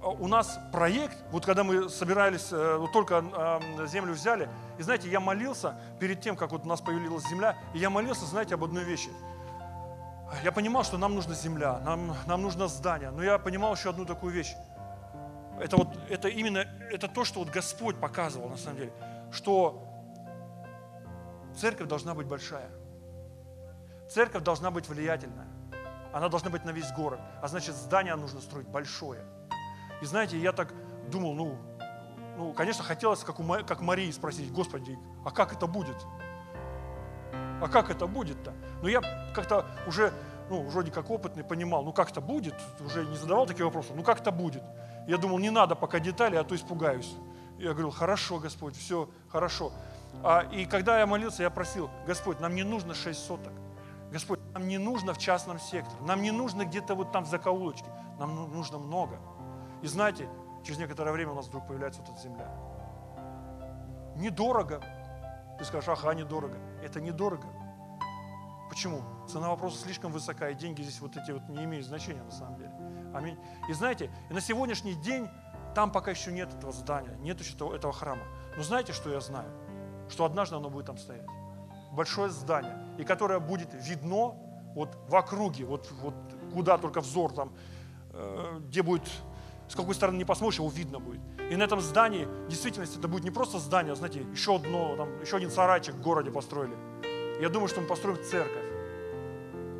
[0.00, 4.48] а, у нас проект, вот когда мы собирались, э, вот только землю взяли,
[4.78, 8.24] и знаете, я молился перед тем, как вот у нас появилась земля, и я молился,
[8.26, 9.10] знаете, об одной вещи.
[10.44, 14.04] Я понимал, что нам нужна земля, нам, нам нужно здание, но я понимал еще одну
[14.04, 14.54] такую вещь.
[15.58, 16.58] Это вот, это именно,
[16.92, 18.92] это то, что вот Господь показывал на самом деле,
[19.32, 19.82] что
[21.56, 22.70] церковь должна быть большая.
[24.08, 25.57] Церковь должна быть влиятельная.
[26.12, 27.20] Она должна быть на весь город.
[27.42, 29.24] А значит, здание нужно строить большое.
[30.00, 30.72] И знаете, я так
[31.10, 31.58] думал, ну,
[32.36, 35.96] ну конечно, хотелось, как, у, как Марии, спросить, Господи, а как это будет?
[37.60, 38.52] А как это будет-то?
[38.82, 39.00] Но я
[39.34, 40.12] как-то уже,
[40.48, 44.02] ну, вроде как опытный, понимал, ну как это будет, уже не задавал такие вопросы, ну
[44.02, 44.62] как это будет?
[45.08, 47.12] Я думал, не надо пока детали, а то испугаюсь.
[47.58, 49.72] Я говорил, хорошо, Господь, все хорошо.
[50.22, 53.52] А, и когда я молился, я просил, Господь, нам не нужно шесть соток.
[54.10, 57.88] Господь, нам не нужно в частном секторе, нам не нужно где-то вот там в закоулочке,
[58.18, 59.18] нам ну, нужно много.
[59.82, 60.28] И знаете,
[60.64, 62.48] через некоторое время у нас вдруг появляется вот эта земля.
[64.16, 64.80] Недорого.
[65.58, 66.56] Ты скажешь, ага, недорого.
[66.82, 67.46] Это недорого.
[68.70, 69.02] Почему?
[69.28, 72.56] Цена вопроса слишком высока, и деньги здесь вот эти вот не имеют значения на самом
[72.56, 72.72] деле.
[73.14, 73.38] Аминь.
[73.68, 75.28] И знаете, и на сегодняшний день
[75.74, 78.22] там пока еще нет этого здания, нет еще этого, этого храма.
[78.56, 79.50] Но знаете, что я знаю?
[80.08, 81.26] Что однажды оно будет там стоять
[81.98, 84.36] большое здание, и которое будет видно
[84.74, 86.14] вот в округе, вот, вот
[86.54, 87.52] куда только взор там,
[88.12, 89.02] э, где будет,
[89.68, 91.20] с какой стороны не посмотришь, его видно будет.
[91.50, 94.94] И на этом здании, в действительности, это будет не просто здание, а, знаете, еще одно,
[94.96, 96.76] там, еще один сарайчик в городе построили.
[97.40, 98.68] Я думаю, что мы построим церковь.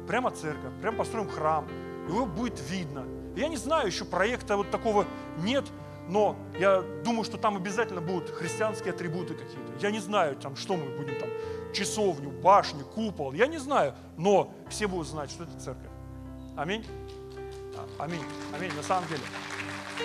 [0.09, 1.69] Прямо церковь, прямо построим храм.
[2.09, 3.05] Его будет видно.
[3.37, 5.05] Я не знаю, еще проекта вот такого
[5.39, 5.65] нет,
[6.09, 9.73] но я думаю, что там обязательно будут христианские атрибуты какие-то.
[9.79, 11.29] Я не знаю, там, что мы будем там
[11.73, 15.91] часовню, башню, купол, я не знаю, но все будут знать, что это церковь.
[16.57, 16.85] Аминь.
[17.99, 18.23] Аминь.
[18.55, 19.23] Аминь, на самом деле.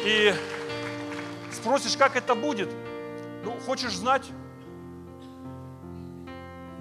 [0.05, 0.34] И
[1.51, 2.70] спросишь, как это будет?
[3.43, 4.30] Ну, хочешь знать?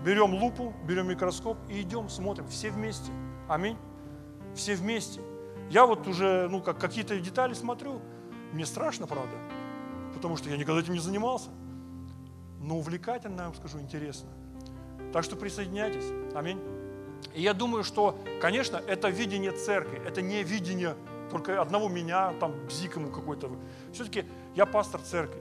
[0.05, 3.13] Берем лупу, берем микроскоп и идем, смотрим, все вместе.
[3.49, 3.77] Аминь.
[4.55, 5.21] Все вместе.
[5.71, 8.01] Я вот уже, ну, как какие-то детали смотрю,
[8.53, 9.35] мне страшно, правда,
[10.13, 11.51] потому что я никогда этим не занимался.
[12.61, 14.29] Но увлекательно, я вам скажу, интересно.
[15.13, 16.07] Так что присоединяйтесь.
[16.35, 16.61] Аминь.
[17.35, 20.97] И я думаю, что, конечно, это видение церкви, это не видение
[21.31, 23.51] только одного меня, там, бзик ему какой-то.
[23.93, 25.41] Все-таки я пастор церкви.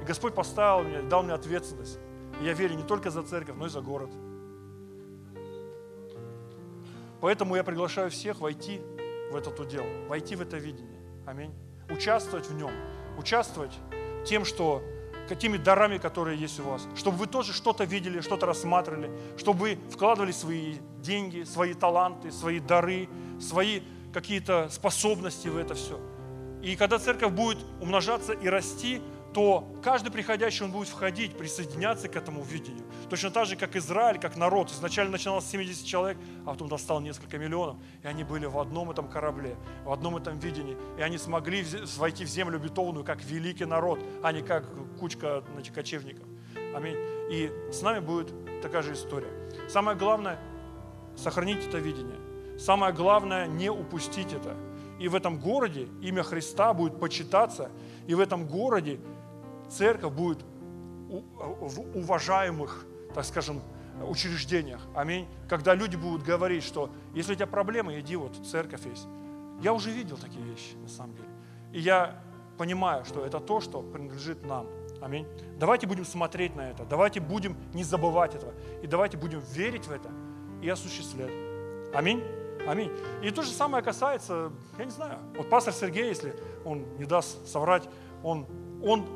[0.00, 1.98] И Господь поставил меня, дал мне ответственность.
[2.40, 4.10] И я верю не только за церковь, но и за город.
[7.20, 8.80] Поэтому я приглашаю всех войти
[9.32, 11.00] в это то дело, войти в это видение.
[11.26, 11.52] Аминь.
[11.90, 12.70] Участвовать в нем.
[13.18, 13.72] Участвовать
[14.24, 14.82] тем, что
[15.28, 19.78] какими дарами, которые есть у вас, чтобы вы тоже что-то видели, что-то рассматривали, чтобы вы
[19.90, 23.08] вкладывали свои деньги, свои таланты, свои дары,
[23.40, 23.80] свои
[24.12, 25.98] какие-то способности в это все.
[26.62, 29.02] И когда церковь будет умножаться и расти,
[29.34, 32.84] то каждый приходящий, он будет входить, присоединяться к этому видению.
[33.10, 34.70] Точно так же, как Израиль, как народ.
[34.70, 36.16] Изначально начиналось с 70 человек,
[36.46, 37.76] а потом достал несколько миллионов.
[38.04, 40.76] И они были в одном этом корабле, в одном этом видении.
[40.96, 41.66] И они смогли
[41.96, 44.66] войти в землю обетованную, как великий народ, а не как
[44.98, 46.26] кучка значит, кочевников.
[46.74, 46.96] Аминь.
[47.28, 48.32] И с нами будет
[48.62, 49.32] такая же история.
[49.68, 50.38] Самое главное–
[51.16, 52.20] сохранить это видение.
[52.56, 54.56] Самое главное– не упустить это.
[55.00, 57.70] И в этом городе имя Христа будет почитаться,
[58.06, 59.00] и в этом городе
[59.70, 60.44] церковь будет
[61.08, 63.62] в уважаемых, так скажем,
[64.02, 64.80] учреждениях.
[64.94, 65.28] Аминь.
[65.48, 69.06] Когда люди будут говорить, что если у тебя проблемы, иди вот, церковь есть.
[69.60, 71.28] Я уже видел такие вещи, на самом деле.
[71.72, 72.20] И я
[72.58, 74.66] понимаю, что это то, что принадлежит нам.
[75.00, 75.26] Аминь.
[75.58, 76.84] Давайте будем смотреть на это.
[76.84, 78.54] Давайте будем не забывать этого.
[78.82, 80.10] И давайте будем верить в это
[80.62, 81.32] и осуществлять.
[81.92, 82.22] Аминь.
[82.66, 82.90] Аминь.
[83.22, 86.34] И то же самое касается, я не знаю, вот пастор Сергей, если
[86.64, 87.88] он не даст соврать,
[88.22, 88.46] он,
[88.82, 89.06] он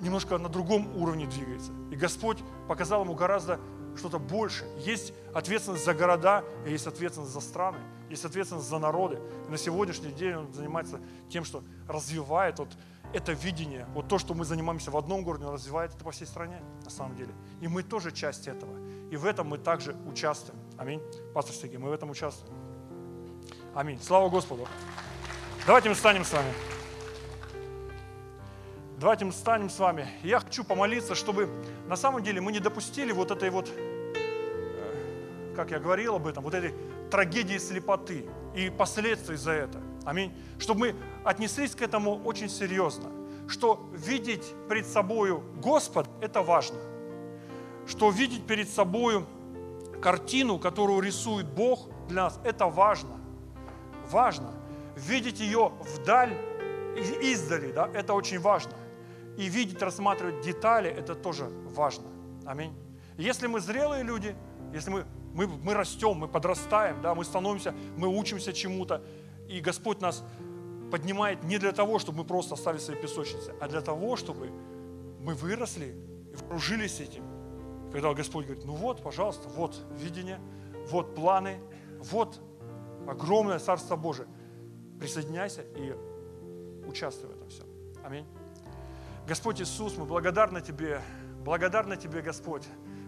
[0.00, 1.72] немножко на другом уровне двигается.
[1.90, 2.38] И Господь
[2.68, 3.60] показал ему гораздо
[3.96, 4.64] что-то больше.
[4.78, 7.78] Есть ответственность за города, есть ответственность за страны,
[8.10, 9.20] есть ответственность за народы.
[9.46, 12.68] И на сегодняшний день он занимается тем, что развивает вот
[13.12, 13.86] это видение.
[13.94, 16.90] Вот то, что мы занимаемся в одном городе, он развивает это по всей стране, на
[16.90, 17.32] самом деле.
[17.60, 18.76] И мы тоже часть этого.
[19.10, 20.58] И в этом мы также участвуем.
[20.76, 21.00] Аминь.
[21.32, 22.52] Пастор Сергей, мы в этом участвуем.
[23.74, 24.00] Аминь.
[24.02, 24.66] Слава Господу.
[25.66, 26.73] Давайте мы встанем с вами.
[29.00, 30.06] Давайте мы встанем с вами.
[30.22, 31.48] Я хочу помолиться, чтобы
[31.88, 36.44] на самом деле мы не допустили вот этой вот, э, как я говорил об этом,
[36.44, 36.72] вот этой
[37.10, 38.24] трагедии слепоты
[38.54, 39.80] и последствий за это.
[40.04, 40.32] Аминь.
[40.60, 43.10] Чтобы мы отнеслись к этому очень серьезно.
[43.48, 46.78] Что видеть перед собою Господа– это важно.
[47.88, 49.26] Что видеть перед собою
[50.00, 53.16] картину, которую рисует Бог для нас, это важно.
[54.08, 54.52] Важно.
[54.94, 56.32] Видеть ее вдаль,
[57.20, 58.72] издали, да, это очень важно.
[59.36, 62.06] И видеть, рассматривать детали, это тоже важно.
[62.46, 62.72] Аминь.
[63.16, 64.34] Если мы зрелые люди,
[64.72, 69.02] если мы, мы, мы растем, мы подрастаем, да, мы становимся, мы учимся чему-то,
[69.48, 70.24] и Господь нас
[70.90, 74.50] поднимает не для того, чтобы мы просто оставили свои песочницы, а для того, чтобы
[75.20, 75.96] мы выросли
[76.32, 77.24] и вооружились этим
[77.94, 80.40] когда Господь говорит, ну вот, пожалуйста, вот видение,
[80.90, 81.60] вот планы,
[82.00, 82.40] вот
[83.06, 84.26] огромное Царство Божие.
[84.98, 85.94] Присоединяйся и
[86.88, 87.66] участвуй в этом всем.
[88.02, 88.26] Аминь.
[89.26, 91.00] Господь Иисус, мы благодарны Тебе,
[91.44, 92.64] благодарны Тебе, Господь,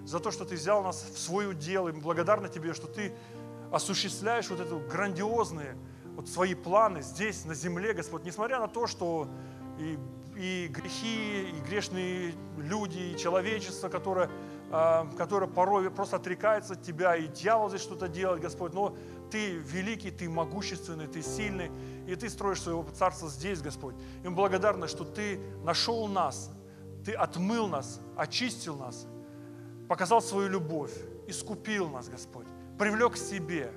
[0.06, 3.12] за то, что Ты взял нас в свой удел, и мы благодарны Тебе, что Ты
[3.70, 5.76] осуществляешь вот это грандиозные
[6.14, 9.28] вот свои планы здесь, на земле, Господь, несмотря на то, что
[9.78, 9.98] и,
[10.36, 14.30] и грехи, и грешные люди, и человечество, которое
[14.68, 18.96] а, которая порой просто отрекается от Тебя, и дьявол здесь что-то делает, Господь, но
[19.30, 21.70] Ты великий, Ты могущественный, Ты сильный,
[22.06, 23.94] и Ты строишь своего царства здесь, Господь.
[24.22, 26.50] И мы благодарны, что Ты нашел нас,
[27.04, 29.06] Ты отмыл нас, очистил нас,
[29.88, 30.92] показал свою любовь,
[31.26, 32.46] искупил нас, Господь,
[32.78, 33.72] привлек к себе.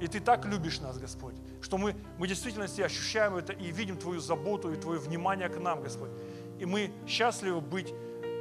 [0.00, 4.20] И Ты так любишь нас, Господь, что мы, мы действительно ощущаем это и видим Твою
[4.20, 6.10] заботу и Твое внимание к нам, Господь.
[6.58, 7.94] И мы счастливы быть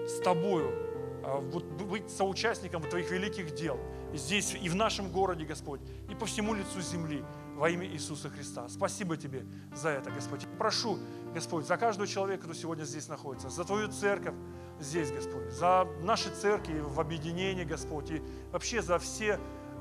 [0.07, 0.71] с Тобою,
[1.23, 3.79] а, быть соучастником Твоих великих дел
[4.13, 7.23] здесь и в нашем городе, Господь, и по всему лицу земли
[7.55, 8.67] во имя Иисуса Христа.
[8.69, 9.45] Спасибо Тебе
[9.75, 10.45] за это, Господь.
[10.57, 10.97] Прошу,
[11.33, 14.35] Господь, за каждого человека, кто сегодня здесь находится, за Твою церковь
[14.79, 19.39] здесь, Господь, за наши церкви в объединении, Господь, и вообще за все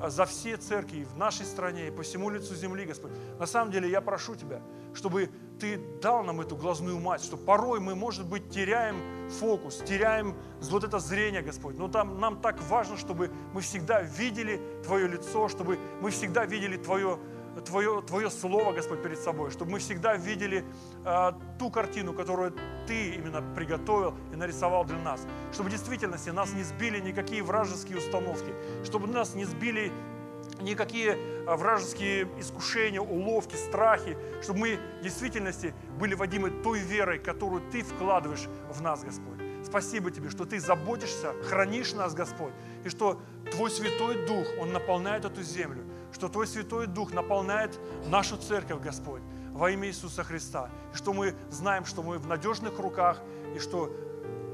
[0.08, 3.12] за все церкви в нашей стране и по всему лицу земли, Господь.
[3.38, 4.60] На самом деле я прошу Тебя,
[4.94, 5.30] чтобы
[5.60, 8.96] Ты дал нам эту глазную мать, что порой мы, может быть, теряем
[9.32, 11.78] фокус, теряем вот это зрение, Господь.
[11.78, 16.76] Но там, нам так важно, чтобы мы всегда видели Твое лицо, чтобы мы всегда видели
[16.76, 17.18] Твое
[17.60, 20.64] Твое, Твое Слово, Господь, перед собой, чтобы мы всегда видели
[21.04, 22.54] э, ту картину, которую
[22.86, 25.26] Ты именно приготовил и нарисовал для нас.
[25.52, 28.54] Чтобы в действительности нас не сбили никакие вражеские установки,
[28.84, 29.92] чтобы нас не сбили
[30.61, 37.62] никакие а, вражеские искушения, уловки, страхи, чтобы мы в действительности были водимы той верой, которую
[37.70, 39.38] Ты вкладываешь в нас, Господь.
[39.64, 42.53] Спасибо Тебе, что Ты заботишься, хранишь нас, Господь,
[42.84, 43.20] и что
[43.53, 49.22] Твой Святой Дух, Он наполняет эту землю что Твой Святой Дух наполняет нашу церковь, Господь,
[49.53, 50.70] во имя Иисуса Христа.
[50.92, 53.20] И что мы знаем, что мы в надежных руках,
[53.57, 53.90] и что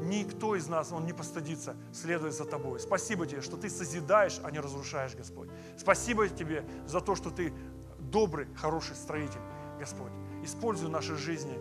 [0.01, 2.81] никто из нас, он не постыдится, следуя за Тобой.
[2.81, 5.49] Спасибо Тебе, что Ты созидаешь, а не разрушаешь, Господь.
[5.77, 7.53] Спасибо Тебе за то, что Ты
[7.99, 9.41] добрый, хороший строитель,
[9.79, 10.13] Господь.
[10.43, 11.59] Используй наши жизни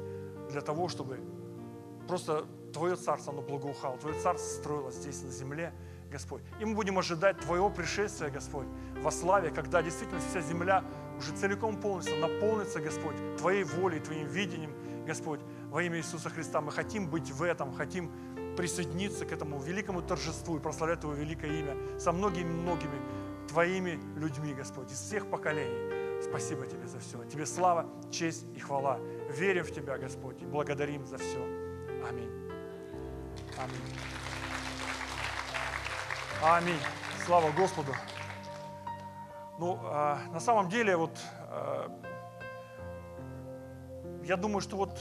[0.49, 1.19] для того, чтобы
[2.07, 5.73] просто Твое царство, оно благоухало, Твое царство строилось здесь на земле,
[6.11, 6.41] Господь.
[6.59, 8.67] И мы будем ожидать Твоего пришествия, Господь,
[9.01, 10.83] во славе, когда действительно вся земля
[11.17, 14.71] уже целиком полностью наполнится, Господь, Твоей волей, Твоим видением,
[15.05, 16.61] Господь, во имя Иисуса Христа.
[16.61, 18.11] Мы хотим быть в этом, хотим
[18.55, 24.91] присоединиться к этому великому торжеству и прославлять Твое великое имя со многими-многими Твоими людьми, Господь,
[24.91, 26.21] из всех поколений.
[26.21, 27.23] Спасибо Тебе за все.
[27.25, 28.99] Тебе слава, честь и хвала.
[29.29, 31.43] Верим в Тебя, Господь, и благодарим за все.
[32.09, 32.31] Аминь.
[33.57, 33.97] Аминь.
[36.43, 36.79] Аминь.
[37.25, 37.93] Слава Господу.
[39.59, 41.17] Ну, э, на самом деле, вот,
[41.49, 41.89] э,
[44.23, 44.99] я думаю, что вот,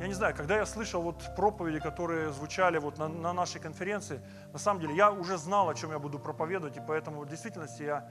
[0.00, 4.20] я не знаю, когда я слышал вот проповеди, которые звучали вот на, на нашей конференции,
[4.52, 7.82] на самом деле, я уже знал, о чем я буду проповедовать, и поэтому в действительности
[7.82, 8.08] я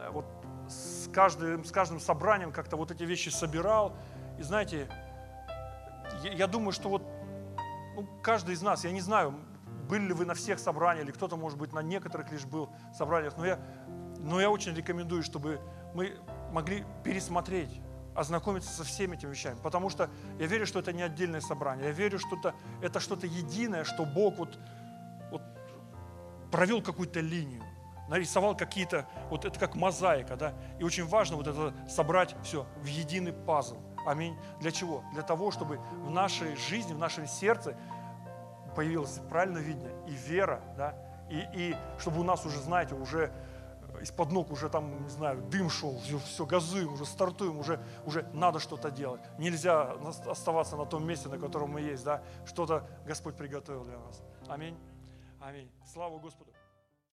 [0.00, 0.24] э, вот
[0.68, 3.96] с каждым, с каждым собранием как-то вот эти вещи собирал.
[4.38, 4.88] И знаете,
[6.24, 7.02] я, я думаю, что вот
[7.94, 9.34] ну, каждый из нас, я не знаю,
[9.88, 13.36] были ли вы на всех собраниях, или кто-то, может быть, на некоторых лишь был собраниях,
[13.36, 13.58] но я,
[14.18, 15.60] но я очень рекомендую, чтобы
[15.94, 16.16] мы
[16.52, 17.80] могли пересмотреть,
[18.20, 21.92] ознакомиться со всеми этими вещами, потому что я верю, что это не отдельное собрание, я
[21.92, 24.58] верю, что это, это что-то единое, что Бог вот,
[25.30, 25.40] вот
[26.50, 27.64] провел какую-то линию,
[28.08, 32.84] нарисовал какие-то, вот это как мозаика, да, и очень важно вот это собрать все в
[32.84, 33.78] единый пазл.
[34.06, 34.36] Аминь.
[34.60, 35.02] Для чего?
[35.14, 37.74] Для того, чтобы в нашей жизни, в нашем сердце
[38.76, 40.94] появилось правильное видение и вера, да,
[41.30, 43.32] и, и чтобы у нас уже, знаете, уже
[44.02, 48.28] из-под ног уже там, не знаю, дым шел, все, все газуем, уже стартуем, уже, уже
[48.32, 49.20] надо что-то делать.
[49.38, 49.92] Нельзя
[50.26, 54.22] оставаться на том месте, на котором мы есть, да, что-то Господь приготовил для нас.
[54.48, 54.76] Аминь.
[55.40, 55.70] Аминь.
[55.84, 56.49] Слава Господу.